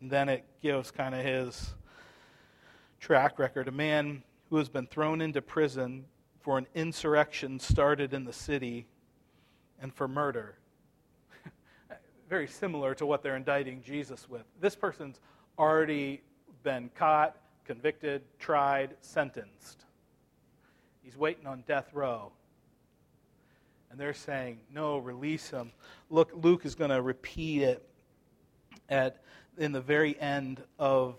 And 0.00 0.10
then 0.10 0.28
it 0.28 0.44
gives 0.60 0.90
kind 0.90 1.14
of 1.14 1.24
his 1.24 1.74
track 2.98 3.38
record. 3.38 3.68
A 3.68 3.72
man 3.72 4.24
who 4.48 4.56
has 4.56 4.68
been 4.68 4.86
thrown 4.86 5.20
into 5.20 5.40
prison 5.40 6.04
for 6.40 6.58
an 6.58 6.66
insurrection 6.74 7.60
started 7.60 8.12
in 8.12 8.24
the 8.24 8.32
city 8.32 8.86
and 9.80 9.94
for 9.94 10.08
murder 10.08 10.56
very 12.30 12.46
similar 12.46 12.94
to 12.94 13.04
what 13.04 13.24
they're 13.24 13.34
indicting 13.34 13.82
Jesus 13.82 14.28
with. 14.30 14.44
This 14.60 14.76
person's 14.76 15.18
already 15.58 16.22
been 16.62 16.88
caught, 16.94 17.36
convicted, 17.64 18.22
tried, 18.38 18.94
sentenced. 19.00 19.84
He's 21.02 21.16
waiting 21.16 21.48
on 21.48 21.64
death 21.66 21.92
row. 21.92 22.30
And 23.90 23.98
they're 23.98 24.14
saying, 24.14 24.60
no, 24.72 24.98
release 24.98 25.50
him. 25.50 25.72
Look, 26.08 26.30
Luke 26.32 26.64
is 26.64 26.76
going 26.76 26.90
to 26.90 27.02
repeat 27.02 27.62
it 27.62 27.84
at, 28.88 29.16
in 29.58 29.72
the 29.72 29.80
very 29.80 30.18
end 30.20 30.62
of 30.78 31.16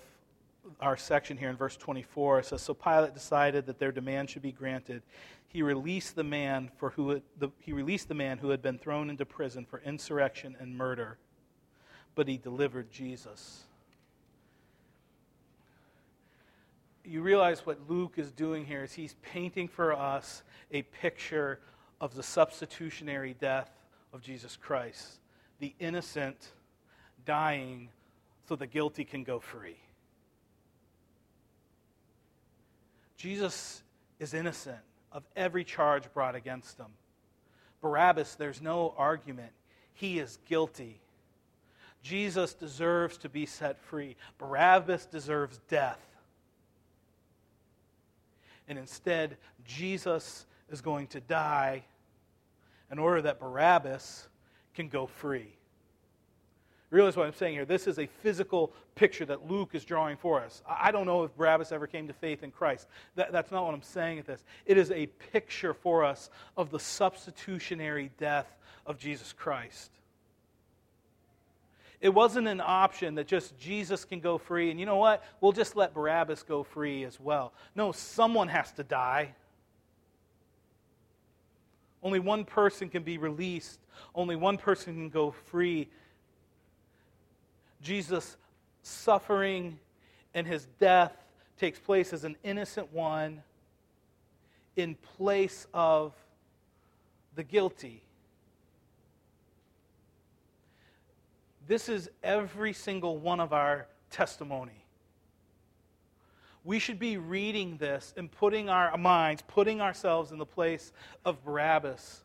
our 0.81 0.97
section 0.97 1.37
here 1.37 1.49
in 1.49 1.55
verse 1.55 1.77
24. 1.77 2.39
It 2.39 2.45
says, 2.45 2.61
So 2.61 2.73
Pilate 2.73 3.13
decided 3.13 3.65
that 3.67 3.79
their 3.79 3.91
demand 3.91 4.29
should 4.29 4.41
be 4.41 4.51
granted 4.51 5.03
he 5.51 5.63
released 5.63 6.15
the 6.15 6.23
man 6.23 6.71
for 6.77 6.91
who 6.91 7.09
had, 7.09 7.23
the, 7.37 7.49
he 7.59 7.73
released 7.73 8.07
the 8.07 8.13
man 8.13 8.37
who 8.37 8.51
had 8.51 8.61
been 8.61 8.77
thrown 8.77 9.09
into 9.09 9.25
prison 9.25 9.65
for 9.65 9.81
insurrection 9.81 10.55
and 10.61 10.77
murder, 10.77 11.17
but 12.15 12.25
he 12.25 12.37
delivered 12.37 12.89
Jesus. 12.89 13.63
You 17.03 17.21
realize 17.21 17.65
what 17.65 17.79
Luke 17.89 18.13
is 18.15 18.31
doing 18.31 18.65
here 18.65 18.85
is 18.85 18.93
he's 18.93 19.15
painting 19.21 19.67
for 19.67 19.91
us 19.91 20.43
a 20.71 20.83
picture 20.83 21.59
of 21.99 22.15
the 22.15 22.23
substitutionary 22.23 23.35
death 23.37 23.71
of 24.13 24.21
Jesus 24.21 24.55
Christ, 24.55 25.19
the 25.59 25.73
innocent 25.79 26.53
dying 27.25 27.89
so 28.47 28.55
the 28.55 28.67
guilty 28.67 29.03
can 29.03 29.25
go 29.25 29.41
free. 29.41 29.75
Jesus 33.21 33.83
is 34.17 34.33
innocent 34.33 34.79
of 35.11 35.21
every 35.35 35.63
charge 35.63 36.11
brought 36.11 36.33
against 36.33 36.79
him. 36.79 36.87
Barabbas, 37.79 38.33
there's 38.33 38.63
no 38.63 38.95
argument. 38.97 39.51
He 39.93 40.17
is 40.17 40.39
guilty. 40.49 40.99
Jesus 42.01 42.55
deserves 42.55 43.19
to 43.19 43.29
be 43.29 43.45
set 43.45 43.79
free. 43.79 44.15
Barabbas 44.39 45.05
deserves 45.05 45.59
death. 45.67 45.99
And 48.67 48.79
instead, 48.79 49.37
Jesus 49.67 50.47
is 50.71 50.81
going 50.81 51.05
to 51.07 51.21
die 51.21 51.83
in 52.91 52.97
order 52.97 53.21
that 53.21 53.39
Barabbas 53.39 54.29
can 54.73 54.87
go 54.87 55.05
free. 55.05 55.53
Realize 56.91 57.15
what 57.15 57.25
I'm 57.25 57.33
saying 57.33 57.53
here. 57.53 57.63
This 57.63 57.87
is 57.87 57.99
a 57.99 58.05
physical 58.05 58.73
picture 58.95 59.25
that 59.25 59.49
Luke 59.49 59.69
is 59.73 59.85
drawing 59.85 60.17
for 60.17 60.41
us. 60.41 60.61
I 60.67 60.91
don't 60.91 61.05
know 61.05 61.23
if 61.23 61.35
Barabbas 61.37 61.71
ever 61.71 61.87
came 61.87 62.05
to 62.07 62.13
faith 62.13 62.43
in 62.43 62.51
Christ. 62.51 62.87
That, 63.15 63.31
that's 63.31 63.49
not 63.49 63.65
what 63.65 63.73
I'm 63.73 63.81
saying 63.81 64.19
at 64.19 64.27
this. 64.27 64.43
It 64.65 64.77
is 64.77 64.91
a 64.91 65.07
picture 65.31 65.73
for 65.73 66.03
us 66.03 66.29
of 66.57 66.69
the 66.69 66.79
substitutionary 66.79 68.11
death 68.17 68.57
of 68.85 68.99
Jesus 68.99 69.31
Christ. 69.31 69.89
It 72.01 72.13
wasn't 72.13 72.49
an 72.49 72.59
option 72.59 73.15
that 73.15 73.27
just 73.27 73.57
Jesus 73.57 74.03
can 74.03 74.19
go 74.19 74.37
free, 74.37 74.69
and 74.69 74.77
you 74.77 74.85
know 74.85 74.97
what? 74.97 75.23
We'll 75.39 75.53
just 75.53 75.77
let 75.77 75.93
Barabbas 75.93 76.43
go 76.43 76.63
free 76.63 77.05
as 77.05 77.21
well. 77.21 77.53
No, 77.73 77.93
someone 77.93 78.49
has 78.49 78.71
to 78.73 78.83
die. 78.83 79.33
Only 82.03 82.19
one 82.19 82.43
person 82.43 82.89
can 82.89 83.03
be 83.03 83.17
released, 83.17 83.79
only 84.13 84.35
one 84.35 84.57
person 84.57 84.95
can 84.95 85.09
go 85.09 85.31
free 85.31 85.87
Jesus' 87.81 88.37
suffering 88.83 89.79
and 90.33 90.47
his 90.47 90.67
death 90.79 91.13
takes 91.57 91.79
place 91.79 92.13
as 92.13 92.23
an 92.23 92.35
innocent 92.43 92.91
one 92.93 93.43
in 94.75 94.95
place 94.95 95.67
of 95.73 96.13
the 97.35 97.43
guilty. 97.43 98.01
This 101.67 101.89
is 101.89 102.09
every 102.23 102.73
single 102.73 103.17
one 103.17 103.39
of 103.39 103.53
our 103.53 103.87
testimony. 104.09 104.83
We 106.63 106.79
should 106.79 106.99
be 106.99 107.17
reading 107.17 107.77
this 107.77 108.13
and 108.17 108.31
putting 108.31 108.69
our 108.69 108.95
minds, 108.97 109.43
putting 109.47 109.81
ourselves 109.81 110.31
in 110.31 110.37
the 110.37 110.45
place 110.45 110.91
of 111.25 111.43
Barabbas. 111.43 112.23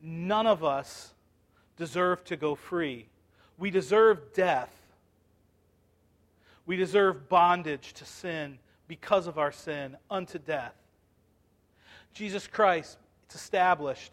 None 0.00 0.46
of 0.46 0.62
us 0.62 1.14
deserve 1.76 2.24
to 2.24 2.36
go 2.36 2.54
free. 2.54 3.06
We 3.58 3.70
deserve 3.70 4.32
death. 4.34 4.70
We 6.66 6.76
deserve 6.76 7.28
bondage 7.28 7.92
to 7.94 8.04
sin 8.04 8.58
because 8.88 9.26
of 9.26 9.38
our 9.38 9.52
sin 9.52 9.96
unto 10.10 10.38
death. 10.38 10.74
Jesus 12.12 12.46
Christ, 12.46 12.98
it's 13.26 13.34
established. 13.34 14.12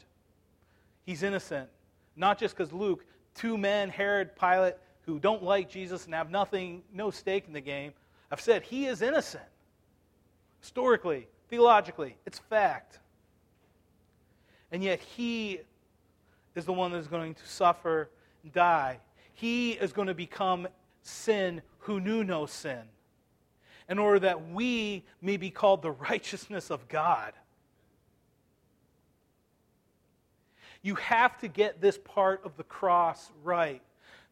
He's 1.06 1.24
innocent. 1.24 1.70
Not 2.16 2.38
just 2.38 2.56
because 2.56 2.72
Luke, 2.72 3.06
two 3.36 3.58
men, 3.58 3.90
Herod, 3.90 4.36
Pilate, 4.36 4.76
who 5.06 5.20
don't 5.20 5.44
like 5.44 5.70
Jesus 5.70 6.06
and 6.06 6.14
have 6.14 6.30
nothing, 6.30 6.84
no 6.94 7.12
stake 7.12 7.46
in 7.48 7.54
the 7.54 7.62
game, 7.62 7.94
have 8.30 8.40
said 8.40 8.64
he 8.64 8.86
is 8.86 9.02
innocent. 9.02 9.44
Historically, 10.62 11.28
theologically, 11.50 12.16
it's 12.26 12.40
fact. 12.40 13.00
And 14.72 14.84
yet, 14.84 15.00
he 15.00 15.60
is 16.56 16.66
the 16.66 16.74
one 16.74 16.92
that 16.92 17.00
is 17.00 17.08
going 17.08 17.36
to 17.36 17.48
suffer 17.48 18.10
and 18.44 18.54
die. 18.54 19.00
He 19.34 19.72
is 19.72 19.94
going 19.94 20.08
to 20.08 20.14
become 20.14 20.68
sin 21.02 21.62
who 21.80 22.00
knew 22.00 22.24
no 22.24 22.46
sin, 22.46 22.82
in 23.90 24.00
order 24.00 24.20
that 24.20 24.50
we 24.50 25.04
may 25.22 25.38
be 25.38 25.50
called 25.50 25.82
the 25.82 25.92
righteousness 25.92 26.72
of 26.72 26.88
God. 26.88 27.34
You 30.82 30.96
have 30.96 31.38
to 31.40 31.48
get 31.48 31.82
this 31.82 31.98
part 31.98 32.42
of 32.46 32.58
the 32.58 32.64
cross 32.64 33.32
right. 33.44 33.82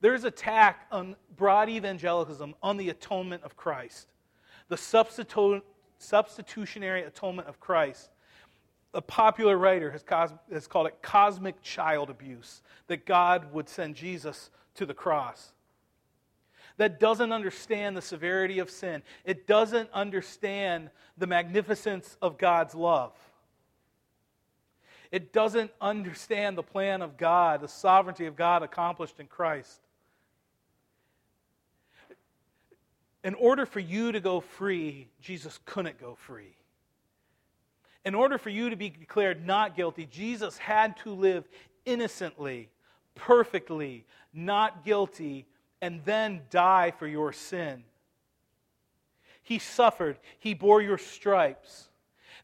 There's 0.02 0.24
attack 0.24 0.88
on 0.92 1.16
broad 1.38 1.70
evangelicalism 1.70 2.56
on 2.62 2.78
the 2.78 2.90
atonement 2.90 3.44
of 3.44 3.56
Christ, 3.56 4.08
the 4.68 4.76
substitu- 4.76 5.62
substitutionary 5.98 7.04
atonement 7.04 7.48
of 7.48 7.60
Christ. 7.60 8.10
A 8.94 9.02
popular 9.02 9.58
writer 9.58 9.92
has, 9.92 10.04
cos- 10.04 10.34
has 10.52 10.68
called 10.68 10.88
it 10.88 11.02
cosmic 11.02 11.62
child 11.62 12.10
abuse, 12.10 12.62
that 12.88 13.06
God 13.06 13.54
would 13.54 13.70
send 13.70 13.96
Jesus 13.96 14.50
to 14.82 14.86
the 14.88 14.94
cross. 14.96 15.52
That 16.78 17.00
doesn't 17.00 17.32
understand 17.32 17.96
the 17.96 18.02
severity 18.02 18.58
of 18.58 18.72
sin, 18.72 19.04
it 19.24 19.46
doesn't 19.46 19.90
understand 19.94 20.90
the 21.18 21.28
magnificence 21.28 22.18
of 22.20 22.40
God's 22.40 22.74
love. 22.74 23.14
It 25.12 25.34
doesn't 25.34 25.72
understand 25.80 26.58
the 26.58 26.64
plan 26.64 27.02
of 27.02 27.18
God, 27.18 27.62
the 27.62 27.68
sovereignty 27.68 28.26
of 28.26 28.36
God 28.36 28.64
accomplished 28.64 29.20
in 29.20 29.28
Christ. 29.28 29.80
In 33.24 33.36
order 33.36 33.68
for 33.68 33.82
you 33.82 34.14
to 34.14 34.20
go 34.20 34.40
free, 34.40 35.10
Jesus 35.22 35.60
couldn't 35.66 36.00
go 36.00 36.16
free. 36.16 36.56
In 38.04 38.16
order 38.16 38.40
for 38.40 38.50
you 38.50 38.72
to 38.72 38.76
be 38.76 38.90
declared 38.90 39.46
not 39.46 39.76
guilty, 39.76 40.08
Jesus 40.10 40.58
had 40.58 40.98
to 41.04 41.12
live 41.12 41.48
innocently, 41.86 42.70
perfectly, 43.16 44.06
not 44.34 44.86
guilty, 44.86 45.46
and 45.82 46.02
then 46.06 46.42
die 46.50 46.92
for 46.92 47.08
your 47.08 47.34
sin. 47.34 47.84
He 49.44 49.60
suffered, 49.60 50.18
He 50.40 50.54
bore 50.54 50.82
your 50.82 50.98
stripes. 50.98 51.90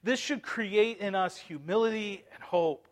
This 0.04 0.20
should 0.20 0.42
create 0.42 1.00
in 1.00 1.16
us 1.16 1.38
humility 1.38 2.24
and 2.34 2.44
hope. 2.44 2.88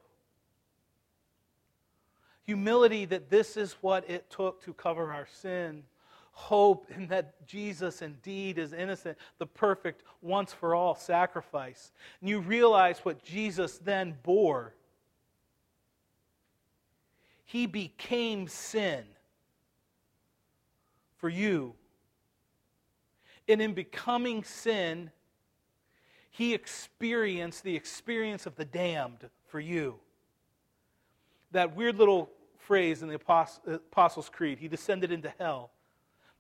Humility 2.44 3.06
that 3.06 3.30
this 3.30 3.58
is 3.58 3.74
what 3.82 4.10
it 4.10 4.30
took 4.30 4.64
to 4.66 4.74
cover 4.74 5.12
our 5.12 5.28
sin. 5.42 5.84
Hope 6.32 6.92
in 6.94 7.08
that 7.08 7.48
Jesus 7.48 8.02
indeed 8.02 8.58
is 8.58 8.74
innocent, 8.74 9.18
the 9.38 9.48
perfect, 9.48 10.04
once 10.22 10.52
for 10.52 10.76
all 10.76 10.94
sacrifice. 10.94 11.92
And 12.20 12.30
you 12.30 12.40
realize 12.40 13.00
what 13.00 13.24
Jesus 13.24 13.78
then 13.78 14.18
bore. 14.22 14.76
He 17.56 17.68
became 17.68 18.50
sin 18.50 19.06
for 21.16 21.30
you. 21.30 21.74
And 23.48 23.62
in 23.62 23.74
becoming 23.74 24.44
sin, 24.44 25.10
he 26.32 26.54
experienced 26.54 27.64
the 27.64 27.74
experience 27.74 28.46
of 28.46 28.58
the 28.58 28.66
damned 28.66 29.30
for 29.48 29.62
you. 29.62 29.96
That 31.54 31.78
weird 31.78 31.98
little 31.98 32.30
phrase 32.58 33.02
in 33.02 33.08
the 33.08 33.16
Apostles' 33.16 34.28
Creed, 34.28 34.60
he 34.60 34.68
descended 34.68 35.14
into 35.14 35.32
hell. 35.40 35.72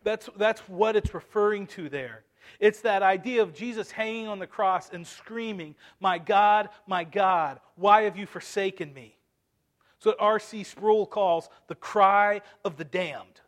That's, 0.04 0.30
that's 0.36 0.67
what 0.67 0.97
it's 0.97 1.13
referring 1.13 1.67
to 1.67 1.88
there. 1.88 2.25
It's 2.60 2.82
that 2.82 3.04
idea 3.04 3.41
of 3.41 3.54
Jesus 3.54 3.89
hanging 3.89 4.28
on 4.28 4.39
the 4.39 4.47
cross 4.47 4.89
and 4.89 5.08
screaming, 5.08 5.75
My 6.01 6.17
God, 6.17 6.67
my 6.86 7.06
God, 7.06 7.62
why 7.78 8.01
have 8.01 8.17
you 8.17 8.25
forsaken 8.25 8.93
me? 8.93 9.15
So 10.06 10.13
R.C. 10.20 10.63
Sproul 10.63 11.08
calls 11.08 11.50
the 11.65 11.74
cry 11.74 12.41
of 12.63 12.78
the 12.78 12.84
damned. 12.84 13.41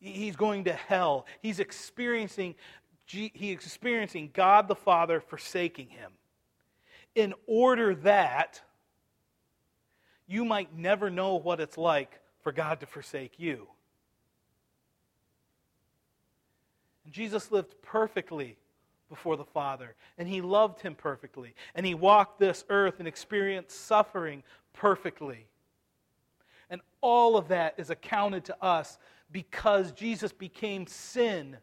He's 0.00 0.34
going 0.34 0.64
to 0.64 0.72
hell. 0.72 1.26
He's 1.42 1.60
experiencing 1.60 2.54
he 3.04 3.50
experiencing 3.50 4.30
God 4.32 4.66
the 4.66 4.74
Father 4.74 5.20
forsaking 5.20 5.88
him 5.88 6.12
in 7.14 7.34
order 7.46 7.94
that 7.96 8.62
you 10.26 10.46
might 10.46 10.74
never 10.74 11.10
know 11.10 11.34
what 11.34 11.60
it's 11.60 11.76
like 11.76 12.18
for 12.42 12.50
God 12.50 12.80
to 12.80 12.86
forsake 12.86 13.38
you. 13.38 13.68
And 17.04 17.12
Jesus 17.12 17.52
lived 17.52 17.74
perfectly 17.82 18.56
before 19.08 19.36
the 19.36 19.44
Father, 19.44 19.94
and 20.18 20.28
he 20.28 20.40
loved 20.40 20.80
him 20.80 20.94
perfectly, 20.94 21.54
and 21.74 21.84
he 21.86 21.94
walked 21.94 22.38
this 22.38 22.64
earth 22.68 22.98
and 22.98 23.08
experienced 23.08 23.86
suffering 23.86 24.42
perfectly. 24.72 25.46
And 26.70 26.80
all 27.00 27.36
of 27.36 27.48
that 27.48 27.74
is 27.78 27.90
accounted 27.90 28.44
to 28.46 28.64
us 28.64 28.98
because 29.30 29.92
Jesus 29.92 30.32
became 30.32 30.86
sin 30.86 31.56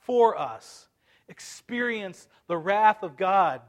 for 0.00 0.38
us, 0.38 0.88
experience 1.28 2.28
the 2.46 2.56
wrath 2.56 3.02
of 3.02 3.16
God. 3.16 3.60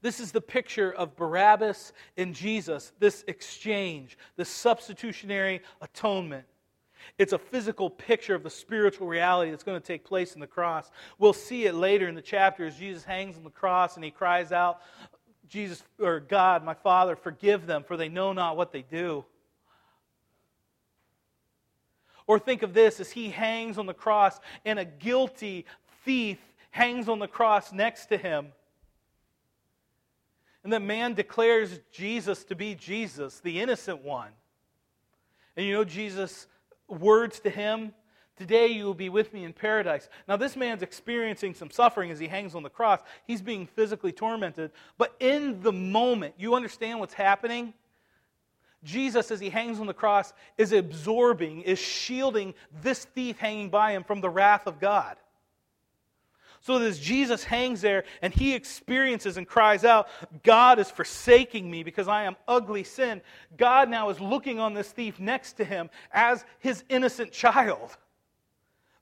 This 0.00 0.20
is 0.20 0.30
the 0.30 0.40
picture 0.40 0.92
of 0.92 1.16
Barabbas 1.16 1.92
and 2.16 2.34
Jesus, 2.34 2.92
this 2.98 3.24
exchange, 3.26 4.16
this 4.36 4.48
substitutionary 4.48 5.62
atonement. 5.80 6.44
It's 7.16 7.32
a 7.32 7.38
physical 7.38 7.88
picture 7.88 8.34
of 8.34 8.42
the 8.42 8.50
spiritual 8.50 9.06
reality 9.06 9.50
that's 9.50 9.62
going 9.62 9.80
to 9.80 9.86
take 9.86 10.04
place 10.04 10.34
in 10.34 10.40
the 10.40 10.46
cross. 10.46 10.90
We'll 11.18 11.32
see 11.32 11.66
it 11.66 11.74
later 11.74 12.08
in 12.08 12.14
the 12.14 12.22
chapter 12.22 12.66
as 12.66 12.76
Jesus 12.76 13.04
hangs 13.04 13.36
on 13.36 13.44
the 13.44 13.50
cross 13.50 13.96
and 13.96 14.04
he 14.04 14.10
cries 14.10 14.52
out, 14.52 14.80
Jesus 15.48 15.82
or 15.98 16.20
God, 16.20 16.64
my 16.64 16.74
Father, 16.74 17.16
forgive 17.16 17.66
them, 17.66 17.82
for 17.82 17.96
they 17.96 18.08
know 18.08 18.32
not 18.32 18.56
what 18.56 18.72
they 18.72 18.82
do. 18.82 19.24
Or 22.26 22.38
think 22.38 22.62
of 22.62 22.74
this 22.74 23.00
as 23.00 23.10
he 23.10 23.30
hangs 23.30 23.78
on 23.78 23.86
the 23.86 23.94
cross 23.94 24.38
and 24.64 24.78
a 24.78 24.84
guilty 24.84 25.64
thief 26.04 26.38
hangs 26.70 27.08
on 27.08 27.18
the 27.18 27.28
cross 27.28 27.72
next 27.72 28.06
to 28.06 28.18
him. 28.18 28.48
And 30.62 30.72
the 30.72 30.80
man 30.80 31.14
declares 31.14 31.80
Jesus 31.90 32.44
to 32.44 32.54
be 32.54 32.74
Jesus, 32.74 33.40
the 33.40 33.60
innocent 33.60 34.02
one. 34.02 34.30
And 35.56 35.64
you 35.64 35.72
know 35.72 35.84
Jesus' 35.84 36.46
words 36.88 37.40
to 37.40 37.50
him? 37.50 37.92
Today 38.36 38.68
you 38.68 38.84
will 38.84 38.94
be 38.94 39.08
with 39.08 39.32
me 39.32 39.44
in 39.44 39.52
paradise. 39.52 40.08
Now, 40.28 40.36
this 40.36 40.54
man's 40.54 40.82
experiencing 40.82 41.54
some 41.54 41.70
suffering 41.70 42.12
as 42.12 42.20
he 42.20 42.28
hangs 42.28 42.54
on 42.54 42.62
the 42.62 42.70
cross. 42.70 43.00
He's 43.26 43.42
being 43.42 43.66
physically 43.66 44.12
tormented. 44.12 44.70
But 44.96 45.14
in 45.18 45.60
the 45.60 45.72
moment, 45.72 46.34
you 46.38 46.54
understand 46.54 47.00
what's 47.00 47.14
happening? 47.14 47.74
Jesus, 48.84 49.32
as 49.32 49.40
he 49.40 49.50
hangs 49.50 49.80
on 49.80 49.86
the 49.86 49.94
cross, 49.94 50.32
is 50.56 50.72
absorbing, 50.72 51.62
is 51.62 51.80
shielding 51.80 52.54
this 52.80 53.04
thief 53.06 53.38
hanging 53.38 53.70
by 53.70 53.92
him 53.92 54.04
from 54.04 54.20
the 54.20 54.30
wrath 54.30 54.68
of 54.68 54.78
God. 54.78 55.16
So 56.68 56.76
as 56.76 56.98
Jesus 56.98 57.44
hangs 57.44 57.80
there 57.80 58.04
and 58.20 58.30
he 58.30 58.54
experiences 58.54 59.38
and 59.38 59.48
cries 59.48 59.86
out, 59.86 60.06
God 60.42 60.78
is 60.78 60.90
forsaking 60.90 61.70
me 61.70 61.82
because 61.82 62.08
I 62.08 62.24
am 62.24 62.36
ugly 62.46 62.84
sin, 62.84 63.22
God 63.56 63.88
now 63.88 64.10
is 64.10 64.20
looking 64.20 64.60
on 64.60 64.74
this 64.74 64.90
thief 64.90 65.18
next 65.18 65.54
to 65.54 65.64
him 65.64 65.88
as 66.12 66.44
his 66.58 66.84
innocent 66.90 67.32
child. 67.32 67.96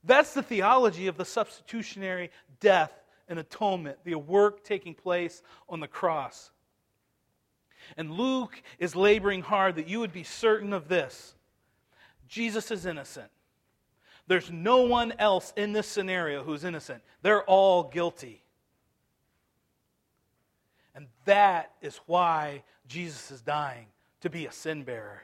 That's 0.05 0.33
the 0.33 0.43
theology 0.43 1.07
of 1.07 1.17
the 1.17 1.25
substitutionary 1.25 2.31
death 2.61 2.93
and 3.27 3.37
atonement, 3.37 3.97
the 4.05 4.15
work 4.15 4.63
taking 4.63 4.93
place 4.93 5.43
on 5.67 5.81
the 5.81 5.89
cross. 5.89 6.51
And 7.97 8.11
Luke 8.11 8.61
is 8.79 8.95
laboring 8.95 9.41
hard 9.41 9.75
that 9.75 9.89
you 9.89 9.99
would 9.99 10.13
be 10.13 10.23
certain 10.23 10.71
of 10.71 10.87
this 10.87 11.35
Jesus 12.29 12.71
is 12.71 12.85
innocent. 12.85 13.29
There's 14.27 14.51
no 14.51 14.81
one 14.81 15.13
else 15.19 15.53
in 15.55 15.71
this 15.71 15.87
scenario 15.87 16.43
who's 16.43 16.63
innocent. 16.63 17.01
They're 17.21 17.43
all 17.43 17.83
guilty. 17.83 18.43
And 20.93 21.07
that 21.25 21.71
is 21.81 21.99
why 22.05 22.63
Jesus 22.87 23.31
is 23.31 23.41
dying 23.41 23.87
to 24.21 24.29
be 24.29 24.45
a 24.45 24.51
sin 24.51 24.83
bearer 24.83 25.23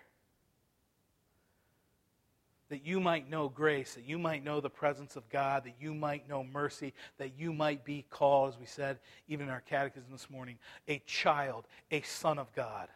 that 2.74 2.88
you 2.88 3.00
might 3.00 3.30
know 3.30 3.50
grace, 3.50 3.94
that 3.94 4.04
you 4.04 4.18
might 4.18 4.44
know 4.44 4.60
the 4.60 4.68
presence 4.68 5.16
of 5.16 5.30
God, 5.30 5.64
that 5.66 5.76
you 5.80 5.94
might 5.94 6.28
know 6.28 6.44
mercy, 6.44 6.92
that 7.20 7.38
you 7.38 7.54
might 7.54 7.86
be 7.86 8.04
called, 8.10 8.52
as 8.52 8.60
we 8.60 8.66
said 8.66 8.98
even 9.28 9.46
in 9.46 9.54
our 9.54 9.62
catechism 9.62 10.12
this 10.12 10.28
morning, 10.28 10.58
a 10.88 10.98
child, 11.06 11.68
a 11.92 12.02
son 12.02 12.40
of 12.40 12.52
God. 12.56 12.88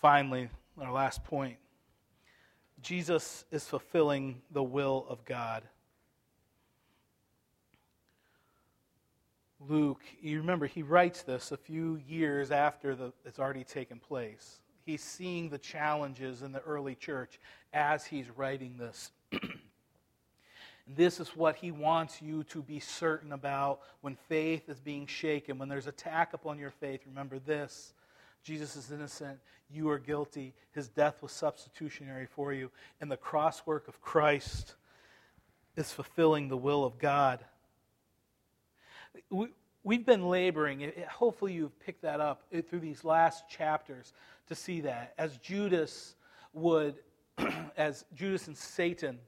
Finally, 0.00 0.48
our 0.80 0.92
last 0.92 1.24
point 1.24 1.56
Jesus 2.84 3.44
is 3.50 3.64
fulfilling 3.64 4.42
the 4.50 4.62
will 4.62 5.06
of 5.08 5.24
God. 5.24 5.62
Luke, 9.58 10.02
you 10.20 10.38
remember 10.38 10.66
he 10.66 10.82
writes 10.82 11.22
this 11.22 11.50
a 11.50 11.56
few 11.56 11.98
years 12.06 12.50
after 12.50 12.94
the, 12.94 13.12
it's 13.24 13.38
already 13.38 13.64
taken 13.64 13.98
place. 13.98 14.60
He's 14.84 15.02
seeing 15.02 15.48
the 15.48 15.56
challenges 15.56 16.42
in 16.42 16.52
the 16.52 16.60
early 16.60 16.94
church 16.94 17.40
as 17.72 18.04
he's 18.04 18.28
writing 18.36 18.76
this. 18.76 19.12
this 20.86 21.18
is 21.18 21.30
what 21.30 21.56
he 21.56 21.70
wants 21.70 22.20
you 22.20 22.44
to 22.44 22.60
be 22.60 22.80
certain 22.80 23.32
about 23.32 23.80
when 24.02 24.18
faith 24.28 24.68
is 24.68 24.78
being 24.78 25.06
shaken, 25.06 25.58
when 25.58 25.70
there's 25.70 25.86
attack 25.86 26.34
upon 26.34 26.58
your 26.58 26.70
faith. 26.70 27.00
Remember 27.06 27.38
this 27.38 27.94
Jesus 28.44 28.76
is 28.76 28.92
innocent. 28.92 29.38
You 29.70 29.88
are 29.88 29.98
guilty. 29.98 30.54
His 30.72 30.88
death 30.88 31.22
was 31.22 31.32
substitutionary 31.32 32.26
for 32.26 32.52
you. 32.52 32.70
And 33.00 33.10
the 33.10 33.16
cross 33.16 33.66
work 33.66 33.88
of 33.88 34.00
Christ 34.02 34.74
is 35.76 35.90
fulfilling 35.90 36.48
the 36.48 36.56
will 36.56 36.84
of 36.84 36.98
God. 36.98 37.44
We, 39.30 39.48
we've 39.82 40.04
been 40.04 40.28
laboring. 40.28 40.92
Hopefully, 41.10 41.54
you've 41.54 41.78
picked 41.80 42.02
that 42.02 42.20
up 42.20 42.42
eh, 42.52 42.60
through 42.60 42.80
these 42.80 43.02
last 43.02 43.48
chapters 43.48 44.12
to 44.48 44.54
see 44.54 44.82
that. 44.82 45.14
As 45.16 45.38
Judas 45.38 46.14
would, 46.52 46.96
as 47.76 48.04
Judas 48.14 48.46
and 48.46 48.56
Satan 48.56 49.18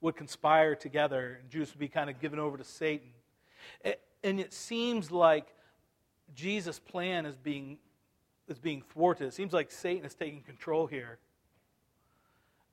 would 0.00 0.16
conspire 0.16 0.76
together, 0.76 1.40
and 1.40 1.50
Judas 1.50 1.72
would 1.74 1.80
be 1.80 1.88
kind 1.88 2.08
of 2.08 2.20
given 2.20 2.38
over 2.38 2.56
to 2.56 2.64
Satan. 2.64 3.10
And 4.22 4.38
it 4.38 4.52
seems 4.52 5.10
like 5.10 5.48
Jesus' 6.34 6.78
plan 6.78 7.26
is 7.26 7.36
being 7.36 7.78
is 8.50 8.58
being 8.58 8.82
thwarted. 8.82 9.28
It 9.28 9.34
seems 9.34 9.52
like 9.52 9.70
Satan 9.70 10.04
is 10.04 10.14
taking 10.14 10.42
control 10.42 10.86
here. 10.86 11.18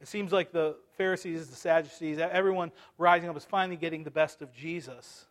It 0.02 0.08
seems 0.08 0.32
like 0.32 0.52
the 0.52 0.76
Pharisees, 0.98 1.48
the 1.48 1.56
Sadducees, 1.56 2.20
everyone 2.20 2.72
rising 2.98 3.30
up 3.30 3.38
is 3.38 3.46
finally 3.46 3.78
getting 3.78 4.04
the 4.04 4.12
best 4.12 4.42
of 4.42 4.54
Jesus. 4.54 5.26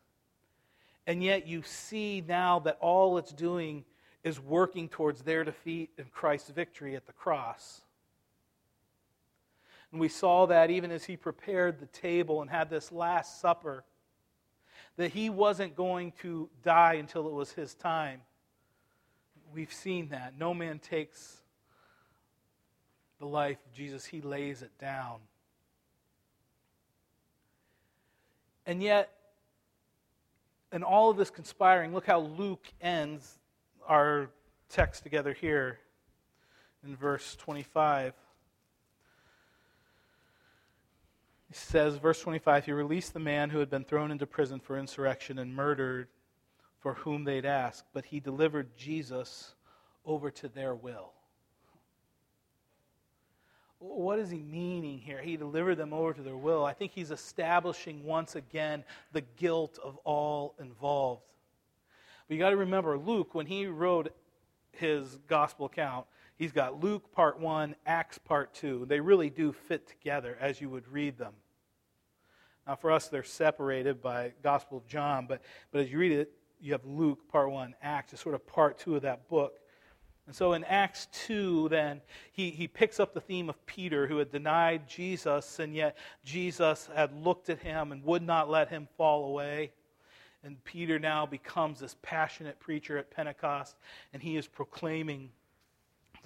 And 1.07 1.23
yet 1.23 1.47
you 1.47 1.63
see 1.63 2.25
now 2.27 2.59
that 2.61 2.79
all 2.81 3.19
it's 3.19 3.33
doing 3.33 3.85
is 4.25 4.41
working 4.41 4.89
towards 4.89 5.23
their 5.23 5.45
defeat 5.45 5.91
and 5.99 6.11
Christ's 6.11 6.51
victory 6.51 6.97
at 6.97 7.07
the 7.07 7.13
cross. 7.13 7.83
And 9.93 10.01
we 10.01 10.09
saw 10.09 10.47
that 10.47 10.71
even 10.71 10.91
as 10.91 11.05
he 11.05 11.17
prepared 11.17 11.79
the 11.79 11.87
table 11.87 12.43
and 12.43 12.51
had 12.51 12.69
this 12.69 12.91
Last 12.91 13.41
Supper, 13.41 13.85
that 14.97 15.13
he 15.13 15.31
wasn't 15.31 15.77
going 15.77 16.13
to 16.23 16.49
die 16.65 16.95
until 16.95 17.29
it 17.29 17.33
was 17.33 17.53
his 17.53 17.75
time. 17.75 18.21
We've 19.57 19.73
seen 19.73 20.11
that. 20.11 20.35
No 20.39 20.53
man 20.53 20.79
takes 20.79 21.39
the 23.19 23.25
life 23.25 23.57
of 23.65 23.73
Jesus, 23.73 24.05
he 24.05 24.21
lays 24.21 24.61
it 24.61 24.71
down. 24.79 25.21
And 28.67 28.83
yet, 28.83 29.11
in 30.73 30.83
all 30.83 31.09
of 31.09 31.17
this 31.17 31.31
conspiring, 31.31 31.95
look 31.95 32.05
how 32.05 32.21
Luke 32.21 32.67
ends 32.83 33.39
our 33.89 34.29
text 34.69 35.03
together 35.03 35.33
here 35.33 35.79
in 36.85 36.95
verse 36.95 37.35
25. 37.37 38.13
He 41.49 41.55
says, 41.55 41.97
verse 41.97 42.21
25, 42.21 42.67
he 42.67 42.73
released 42.73 43.15
the 43.15 43.21
man 43.21 43.49
who 43.49 43.61
had 43.61 43.71
been 43.71 43.85
thrown 43.85 44.11
into 44.11 44.27
prison 44.27 44.61
for 44.61 44.79
insurrection 44.79 45.39
and 45.39 45.57
murdered 45.57 46.09
for 46.87 46.95
whom 46.95 47.25
they'd 47.25 47.45
asked, 47.45 47.85
but 47.93 48.05
he 48.05 48.21
delivered 48.21 48.69
Jesus 48.77 49.57
over 50.05 50.31
to 50.31 50.47
their 50.47 50.73
will. 50.73 51.11
What 53.81 54.21
is 54.21 54.31
he 54.31 54.39
meaning 54.39 55.01
here? 55.01 55.21
He 55.21 55.37
delivered 55.37 55.79
them 55.79 55.93
over 55.93 56.13
to 56.13 56.23
their 56.23 56.37
will. 56.37 56.65
I 56.65 56.75
think 56.75 56.93
he's 56.93 57.11
establishing 57.11 58.05
once 58.05 58.37
again 58.37 58.85
the 59.11 59.23
guilt 59.37 59.81
of 59.83 59.97
all 60.05 60.55
involved. 60.61 61.23
But 62.29 62.35
you 62.35 62.39
got 62.39 62.51
to 62.51 62.57
remember, 62.57 62.97
Luke, 62.97 63.35
when 63.35 63.47
he 63.47 63.67
wrote 63.67 64.15
his 64.71 65.19
gospel 65.27 65.67
account, 65.67 66.07
he's 66.37 66.53
got 66.53 66.81
Luke 66.81 67.11
part 67.11 67.41
one, 67.41 67.75
Acts 67.85 68.19
part 68.19 68.55
two. 68.55 68.87
They 68.87 69.01
really 69.01 69.29
do 69.29 69.51
fit 69.51 69.89
together 69.89 70.39
as 70.41 70.61
you 70.61 70.71
would 70.71 70.87
read 70.87 71.19
them. 71.19 71.33
Now, 72.65 72.77
for 72.77 72.93
us, 72.93 73.09
they're 73.09 73.25
separated 73.25 74.01
by 74.01 74.35
Gospel 74.41 74.79
of 74.79 74.87
John, 74.87 75.27
but, 75.27 75.43
but 75.73 75.81
as 75.81 75.91
you 75.91 75.99
read 75.99 76.13
it, 76.13 76.33
you 76.61 76.73
have 76.73 76.85
Luke, 76.85 77.29
part 77.29 77.51
one, 77.51 77.75
Acts 77.83 78.13
is 78.13 78.21
sort 78.21 78.35
of 78.35 78.47
part 78.47 78.79
two 78.79 78.97
of 78.97 79.03
that 79.03 79.29
book. 79.29 79.61
And 80.27 80.35
so 80.35 80.55
in 80.55 80.65
Acts 80.65 81.07
2, 81.27 81.69
then, 81.69 82.01
he, 82.33 82.51
he 82.51 82.67
picks 82.67 82.99
up 82.99 83.15
the 83.15 83.21
theme 83.21 83.49
of 83.49 83.65
Peter, 83.65 84.09
who 84.09 84.19
had 84.19 84.33
denied 84.33 84.89
Jesus, 84.89 85.61
and 85.61 85.73
yet 85.73 85.97
Jesus 86.25 86.89
had 86.95 87.13
looked 87.25 87.49
at 87.49 87.61
him 87.61 87.93
and 87.93 88.03
would 88.03 88.23
not 88.23 88.51
let 88.51 88.69
him 88.69 88.89
fall 88.97 89.29
away. 89.29 89.71
And 90.43 90.63
Peter 90.65 90.99
now 90.99 91.27
becomes 91.27 91.79
this 91.79 91.97
passionate 92.03 92.59
preacher 92.59 92.99
at 92.99 93.11
Pentecost, 93.11 93.77
and 94.13 94.21
he 94.21 94.37
is 94.37 94.49
proclaiming 94.49 95.31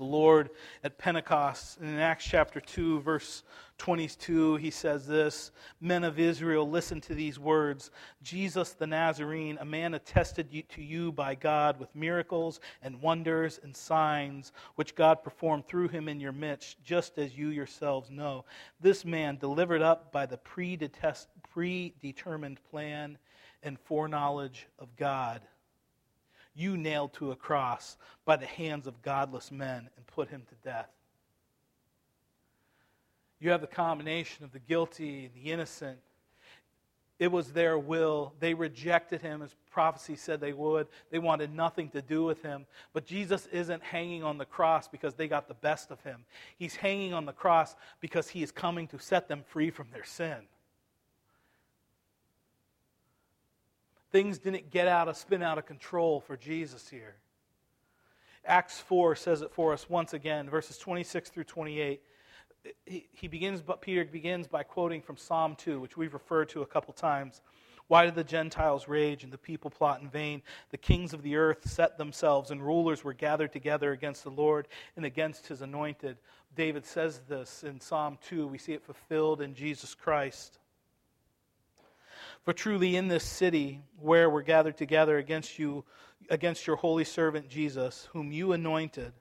the 0.01 0.05
Lord 0.05 0.51
at 0.83 0.99
Pentecost. 0.99 1.79
And 1.79 1.89
in 1.89 1.99
Acts 1.99 2.25
chapter 2.25 2.61
2, 2.61 3.01
verse 3.01 3.45
22, 3.77 4.57
he 4.57 4.71
says 4.71 5.07
this 5.07 5.51
Men 5.81 6.05
of 6.05 6.19
Israel, 6.19 6.69
listen 6.69 7.01
to 7.03 7.15
these 7.15 7.39
words 7.39 7.91
Jesus 8.23 8.73
the 8.73 8.87
Nazarene, 8.87 9.59
a 9.61 9.65
man 9.65 9.95
attested 9.95 10.49
to 10.71 10.83
you 10.83 11.13
by 11.13 11.35
God 11.35 11.79
with 11.79 11.95
miracles 11.95 12.61
and 12.83 13.03
wonders 13.03 13.61
and 13.63 13.77
signs, 13.77 14.53
which 14.75 14.95
God 14.95 15.23
performed 15.23 15.67
through 15.67 15.89
him 15.89 16.09
in 16.09 16.19
your 16.19 16.33
midst, 16.33 16.83
just 16.83 17.19
as 17.19 17.37
you 17.37 17.49
yourselves 17.49 18.11
know. 18.11 18.47
This 18.81 19.05
man, 19.05 19.37
delivered 19.37 19.83
up 19.83 20.11
by 20.11 20.25
the 20.25 20.39
predetermined 20.39 22.59
plan 22.71 23.19
and 23.63 23.79
foreknowledge 23.79 24.67
of 24.79 24.97
God 24.97 25.43
you 26.61 26.77
nailed 26.77 27.13
to 27.15 27.33
a 27.33 27.37
cross 27.37 27.97
by 28.25 28.37
the 28.37 28.47
hands 28.47 28.87
of 28.87 29.03
godless 29.03 29.51
men 29.51 29.89
and 29.97 30.07
put 30.07 30.29
him 30.29 30.43
to 30.49 30.69
death. 30.69 30.91
You 33.41 33.51
have 33.51 33.63
the 33.63 33.67
combination 33.67 34.45
of 34.45 34.53
the 34.53 34.59
guilty 34.59 35.25
and 35.25 35.35
the 35.35 35.51
innocent. 35.51 35.99
It 37.19 37.31
was 37.31 37.53
their 37.53 37.79
will. 37.79 38.35
They 38.41 38.55
rejected 38.55 39.21
him 39.21 39.43
as 39.43 39.55
prophecy 39.71 40.17
said 40.17 40.41
they 40.41 40.53
would. 40.53 40.87
They 41.11 41.19
wanted 41.19 41.55
nothing 41.55 41.89
to 41.91 42.03
do 42.03 42.25
with 42.25 42.43
him. 42.43 42.67
But 42.93 43.07
Jesus 43.07 43.47
isn't 43.53 43.83
hanging 43.83 44.23
on 44.23 44.39
the 44.39 44.45
cross 44.45 44.89
because 44.89 45.15
they 45.15 45.29
got 45.29 45.49
the 45.49 45.55
best 45.55 45.91
of 45.91 46.03
him. 46.03 46.25
He's 46.57 46.77
hanging 46.77 47.15
on 47.15 47.27
the 47.27 47.33
cross 47.33 47.77
because 48.01 48.29
he 48.29 48.43
is 48.43 48.53
coming 48.53 48.87
to 48.89 48.99
set 48.99 49.29
them 49.29 49.43
free 49.47 49.71
from 49.71 49.89
their 49.93 50.05
sin. 50.05 50.49
Things 54.11 54.39
didn't 54.39 54.71
get 54.71 54.89
out 54.89 55.09
of 55.09 55.17
spin 55.17 55.43
out 55.43 55.59
of 55.59 55.67
control 55.67 56.21
for 56.21 56.37
Jesus 56.37 56.89
here. 56.89 57.17
Acts 58.45 58.81
4 58.81 59.15
says 59.17 59.43
it 59.43 59.53
for 59.53 59.73
us 59.73 59.89
once 59.89 60.15
again, 60.15 60.49
verses 60.49 60.79
26 60.79 61.31
through 61.31 61.45
28. 61.45 62.01
He, 62.87 63.07
he 63.13 63.29
begins, 63.29 63.63
but 63.63 63.81
Peter 63.81 64.05
begins 64.05 64.47
by 64.47 64.63
quoting 64.63 65.03
from 65.03 65.17
Psalm 65.17 65.55
2, 65.57 65.81
which 65.81 65.97
we've 65.97 66.15
referred 66.15 66.49
to 66.51 66.63
a 66.63 66.67
couple 66.67 66.93
times. 66.93 67.43
Why 67.91 68.05
do 68.05 68.13
the 68.13 68.23
Gentiles 68.23 68.87
rage 68.87 69.25
and 69.25 69.33
the 69.33 69.39
people 69.39 69.69
plot 69.69 70.01
in 70.01 70.09
vain? 70.09 70.43
The 70.71 70.79
kings 70.79 71.13
of 71.13 71.23
the 71.23 71.35
earth 71.35 71.69
set 71.69 71.99
themselves, 71.99 72.53
and 72.53 72.63
rulers 72.63 73.03
were 73.03 73.13
gathered 73.13 73.53
together 73.53 73.91
against 73.91 74.23
the 74.23 74.31
Lord 74.31 74.69
and 74.95 75.05
against 75.05 75.49
his 75.49 75.61
anointed. 75.61 76.17
David 76.55 76.87
says 76.87 77.23
this 77.29 77.65
in 77.65 77.81
Psalm 77.81 78.17
2. 78.29 78.47
We 78.47 78.59
see 78.59 78.75
it 78.75 78.85
fulfilled 78.85 79.41
in 79.41 79.55
Jesus 79.55 79.93
Christ. 79.97 80.60
For 82.43 82.53
truly 82.53 82.97
in 82.97 83.09
this 83.09 83.25
city 83.25 83.83
where 83.99 84.31
we're 84.31 84.43
gathered 84.43 84.77
together 84.77 85.19
against 85.19 85.59
you, 85.59 85.85
against 86.31 86.67
your 86.67 86.77
holy 86.77 87.05
servant 87.05 87.49
Jesus, 87.49 88.09
whom 88.13 88.33
you 88.33 88.53
anointed, 88.53 89.13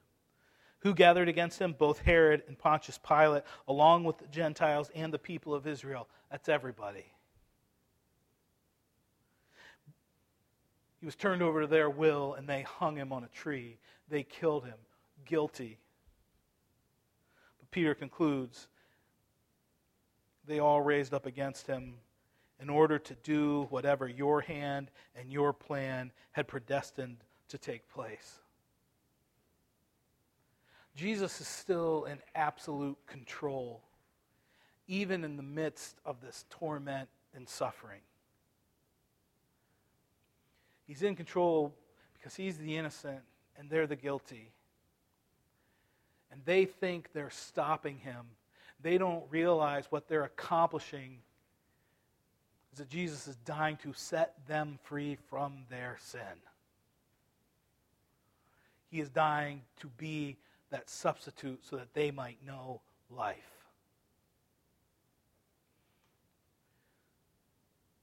who 0.79 0.93
gathered 0.93 1.27
against 1.27 1.60
him 1.60 1.73
both 1.77 1.99
Herod 1.99 2.43
and 2.47 2.58
Pontius 2.58 2.97
Pilate, 2.97 3.43
along 3.67 4.05
with 4.05 4.17
the 4.17 4.27
Gentiles 4.27 4.89
and 4.95 5.13
the 5.13 5.19
people 5.19 5.53
of 5.53 5.67
Israel. 5.67 6.08
That's 6.32 6.47
everybody. 6.47 7.12
He 10.99 11.05
was 11.05 11.15
turned 11.15 11.41
over 11.41 11.62
to 11.62 11.67
their 11.67 11.89
will, 11.89 12.34
and 12.34 12.47
they 12.47 12.62
hung 12.62 12.95
him 12.95 13.12
on 13.12 13.23
a 13.23 13.29
tree. 13.29 13.77
They 14.10 14.23
killed 14.23 14.65
him, 14.65 14.77
guilty. 15.25 15.77
But 17.60 17.71
Peter 17.71 17.93
concludes 17.93 18.67
they 20.45 20.60
all 20.60 20.82
raised 20.82 21.13
up 21.13 21.25
against 21.25 21.67
him 21.67 21.95
in 22.61 22.69
order 22.69 22.99
to 22.99 23.15
do 23.23 23.67
whatever 23.69 24.07
your 24.07 24.41
hand 24.41 24.91
and 25.15 25.31
your 25.31 25.53
plan 25.53 26.11
had 26.31 26.47
predestined 26.47 27.17
to 27.47 27.57
take 27.57 27.87
place. 27.89 28.39
Jesus 30.95 31.39
is 31.39 31.47
still 31.47 32.03
in 32.05 32.19
absolute 32.35 32.97
control, 33.07 33.81
even 34.87 35.23
in 35.23 35.37
the 35.37 35.43
midst 35.43 35.97
of 36.05 36.19
this 36.21 36.45
torment 36.49 37.07
and 37.33 37.47
suffering. 37.47 38.01
He's 40.85 41.03
in 41.03 41.15
control 41.15 41.73
because 42.13 42.35
he's 42.35 42.57
the 42.57 42.75
innocent 42.75 43.21
and 43.57 43.69
they're 43.69 43.87
the 43.87 43.95
guilty. 43.95 44.51
And 46.31 46.41
they 46.45 46.65
think 46.65 47.13
they're 47.13 47.29
stopping 47.29 47.99
him. 47.99 48.25
They 48.81 48.97
don't 48.97 49.23
realize 49.29 49.85
what 49.89 50.07
they're 50.07 50.23
accomplishing 50.23 51.19
is 52.71 52.79
that 52.79 52.89
Jesus 52.89 53.27
is 53.27 53.35
dying 53.37 53.77
to 53.83 53.93
set 53.93 54.35
them 54.47 54.79
free 54.83 55.17
from 55.29 55.65
their 55.69 55.97
sin. 55.99 56.21
He 58.89 58.99
is 58.99 59.09
dying 59.09 59.61
to 59.81 59.87
be 59.97 60.37
that 60.71 60.89
substitute 60.89 61.59
so 61.63 61.75
that 61.77 61.93
they 61.93 62.11
might 62.11 62.37
know 62.45 62.81
life. 63.09 63.37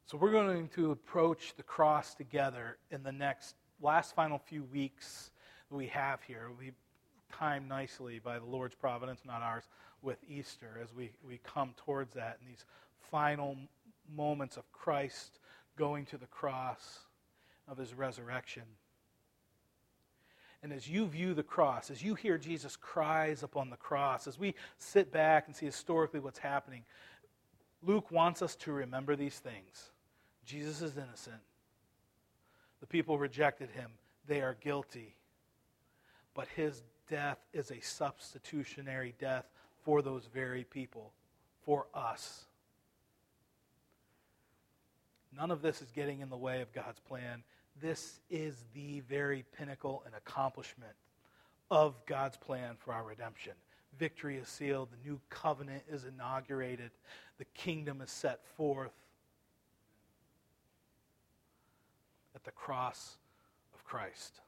So 0.06 0.16
we're 0.16 0.30
going 0.30 0.68
to 0.68 0.92
approach 0.92 1.54
the 1.56 1.64
cross 1.64 2.14
together 2.14 2.78
in 2.92 3.02
the 3.02 3.10
next 3.10 3.56
last 3.80 4.14
final 4.14 4.38
few 4.38 4.62
weeks 4.64 5.32
that 5.68 5.76
we 5.76 5.88
have 5.88 6.22
here. 6.22 6.50
We 6.58 6.72
time 7.32 7.68
nicely 7.68 8.20
by 8.20 8.38
the 8.38 8.44
Lord's 8.44 8.74
providence, 8.74 9.20
not 9.26 9.42
ours, 9.42 9.64
with 10.02 10.18
Easter 10.28 10.78
as 10.82 10.94
we, 10.94 11.10
we 11.26 11.40
come 11.42 11.74
towards 11.76 12.14
that 12.14 12.38
in 12.40 12.46
these 12.46 12.64
final 13.10 13.56
moments 14.14 14.56
of 14.56 14.70
Christ 14.72 15.38
going 15.76 16.06
to 16.06 16.18
the 16.18 16.26
cross 16.26 17.00
of 17.68 17.78
his 17.78 17.94
resurrection. 17.94 18.62
And 20.62 20.72
as 20.72 20.88
you 20.88 21.06
view 21.06 21.34
the 21.34 21.42
cross, 21.42 21.90
as 21.90 22.02
you 22.02 22.14
hear 22.14 22.38
Jesus' 22.38 22.76
cries 22.76 23.42
upon 23.42 23.70
the 23.70 23.76
cross, 23.76 24.26
as 24.26 24.38
we 24.38 24.54
sit 24.78 25.12
back 25.12 25.46
and 25.46 25.54
see 25.54 25.66
historically 25.66 26.20
what's 26.20 26.38
happening, 26.38 26.82
Luke 27.82 28.10
wants 28.10 28.42
us 28.42 28.56
to 28.56 28.72
remember 28.72 29.16
these 29.16 29.38
things. 29.38 29.90
Jesus 30.44 30.82
is 30.82 30.96
innocent. 30.96 31.40
The 32.80 32.86
people 32.86 33.18
rejected 33.18 33.70
him. 33.70 33.90
They 34.26 34.40
are 34.40 34.56
guilty. 34.60 35.14
But 36.34 36.48
his 36.48 36.82
death 37.08 37.38
is 37.52 37.70
a 37.70 37.80
substitutionary 37.80 39.14
death 39.18 39.46
for 39.84 40.02
those 40.02 40.26
very 40.32 40.64
people, 40.64 41.12
for 41.64 41.86
us. 41.94 42.46
None 45.36 45.50
of 45.50 45.60
this 45.60 45.82
is 45.82 45.90
getting 45.90 46.20
in 46.20 46.30
the 46.30 46.36
way 46.36 46.62
of 46.62 46.72
God's 46.72 47.00
plan. 47.00 47.42
This 47.80 48.20
is 48.30 48.64
the 48.74 49.00
very 49.00 49.44
pinnacle 49.56 50.02
and 50.06 50.14
accomplishment 50.14 50.94
of 51.70 51.94
God's 52.06 52.36
plan 52.36 52.76
for 52.78 52.94
our 52.94 53.04
redemption. 53.04 53.52
Victory 53.98 54.36
is 54.36 54.48
sealed, 54.48 54.88
the 54.90 55.08
new 55.08 55.20
covenant 55.28 55.82
is 55.90 56.04
inaugurated, 56.04 56.90
the 57.38 57.44
kingdom 57.54 58.00
is 58.00 58.10
set 58.10 58.46
forth 58.56 58.92
at 62.34 62.44
the 62.44 62.50
cross 62.50 63.16
of 63.74 63.84
Christ. 63.84 64.40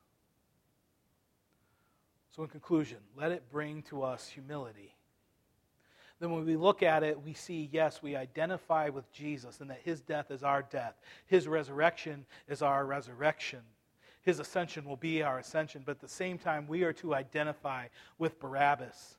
So, 2.35 2.43
in 2.43 2.49
conclusion, 2.49 2.99
let 3.17 3.33
it 3.33 3.51
bring 3.51 3.83
to 3.85 4.03
us 4.03 4.29
humility. 4.29 4.95
Then, 6.21 6.33
when 6.33 6.45
we 6.45 6.57
look 6.57 6.83
at 6.83 7.03
it, 7.05 7.23
we 7.23 7.33
see, 7.33 7.69
yes, 7.73 8.03
we 8.03 8.17
identify 8.17 8.89
with 8.89 9.11
Jesus 9.13 9.61
and 9.61 9.71
that 9.71 9.81
his 9.85 10.01
death 10.01 10.31
is 10.31 10.43
our 10.43 10.63
death, 10.63 10.95
his 11.27 11.47
resurrection 11.47 12.27
is 12.49 12.63
our 12.63 12.85
resurrection. 12.85 13.61
His 14.23 14.41
ascension 14.41 14.85
will 14.85 14.97
be 14.97 15.23
our 15.23 15.39
ascension, 15.39 15.83
but 15.87 15.93
at 15.93 16.01
the 16.01 16.09
same 16.09 16.37
time, 16.37 16.67
we 16.67 16.83
are 16.83 16.93
to 16.95 17.15
identify 17.15 17.87
with 18.19 18.39
Barabbas 18.41 19.17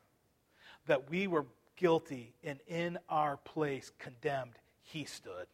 that 0.86 1.10
we 1.10 1.26
were 1.26 1.46
guilty 1.78 2.34
and 2.44 2.60
in 2.68 3.00
our 3.08 3.38
place 3.38 3.92
condemned, 3.98 4.60
he 4.84 5.06
stood. 5.06 5.48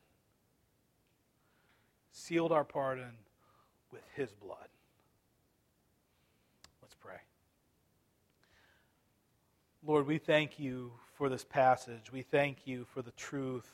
Sealed 2.11 2.51
our 2.51 2.63
pardon 2.63 3.11
with 3.91 4.01
his 4.15 4.31
blood. 4.33 4.67
Let's 6.81 6.95
pray. 6.95 7.19
Lord, 9.85 10.07
we 10.07 10.17
thank 10.17 10.59
you 10.59 10.91
for 11.16 11.30
this 11.30 11.43
passage. 11.43 12.11
We 12.11 12.22
thank 12.22 12.68
you 12.68 12.86
for 12.93 13.01
the 13.01 13.11
truth 13.11 13.70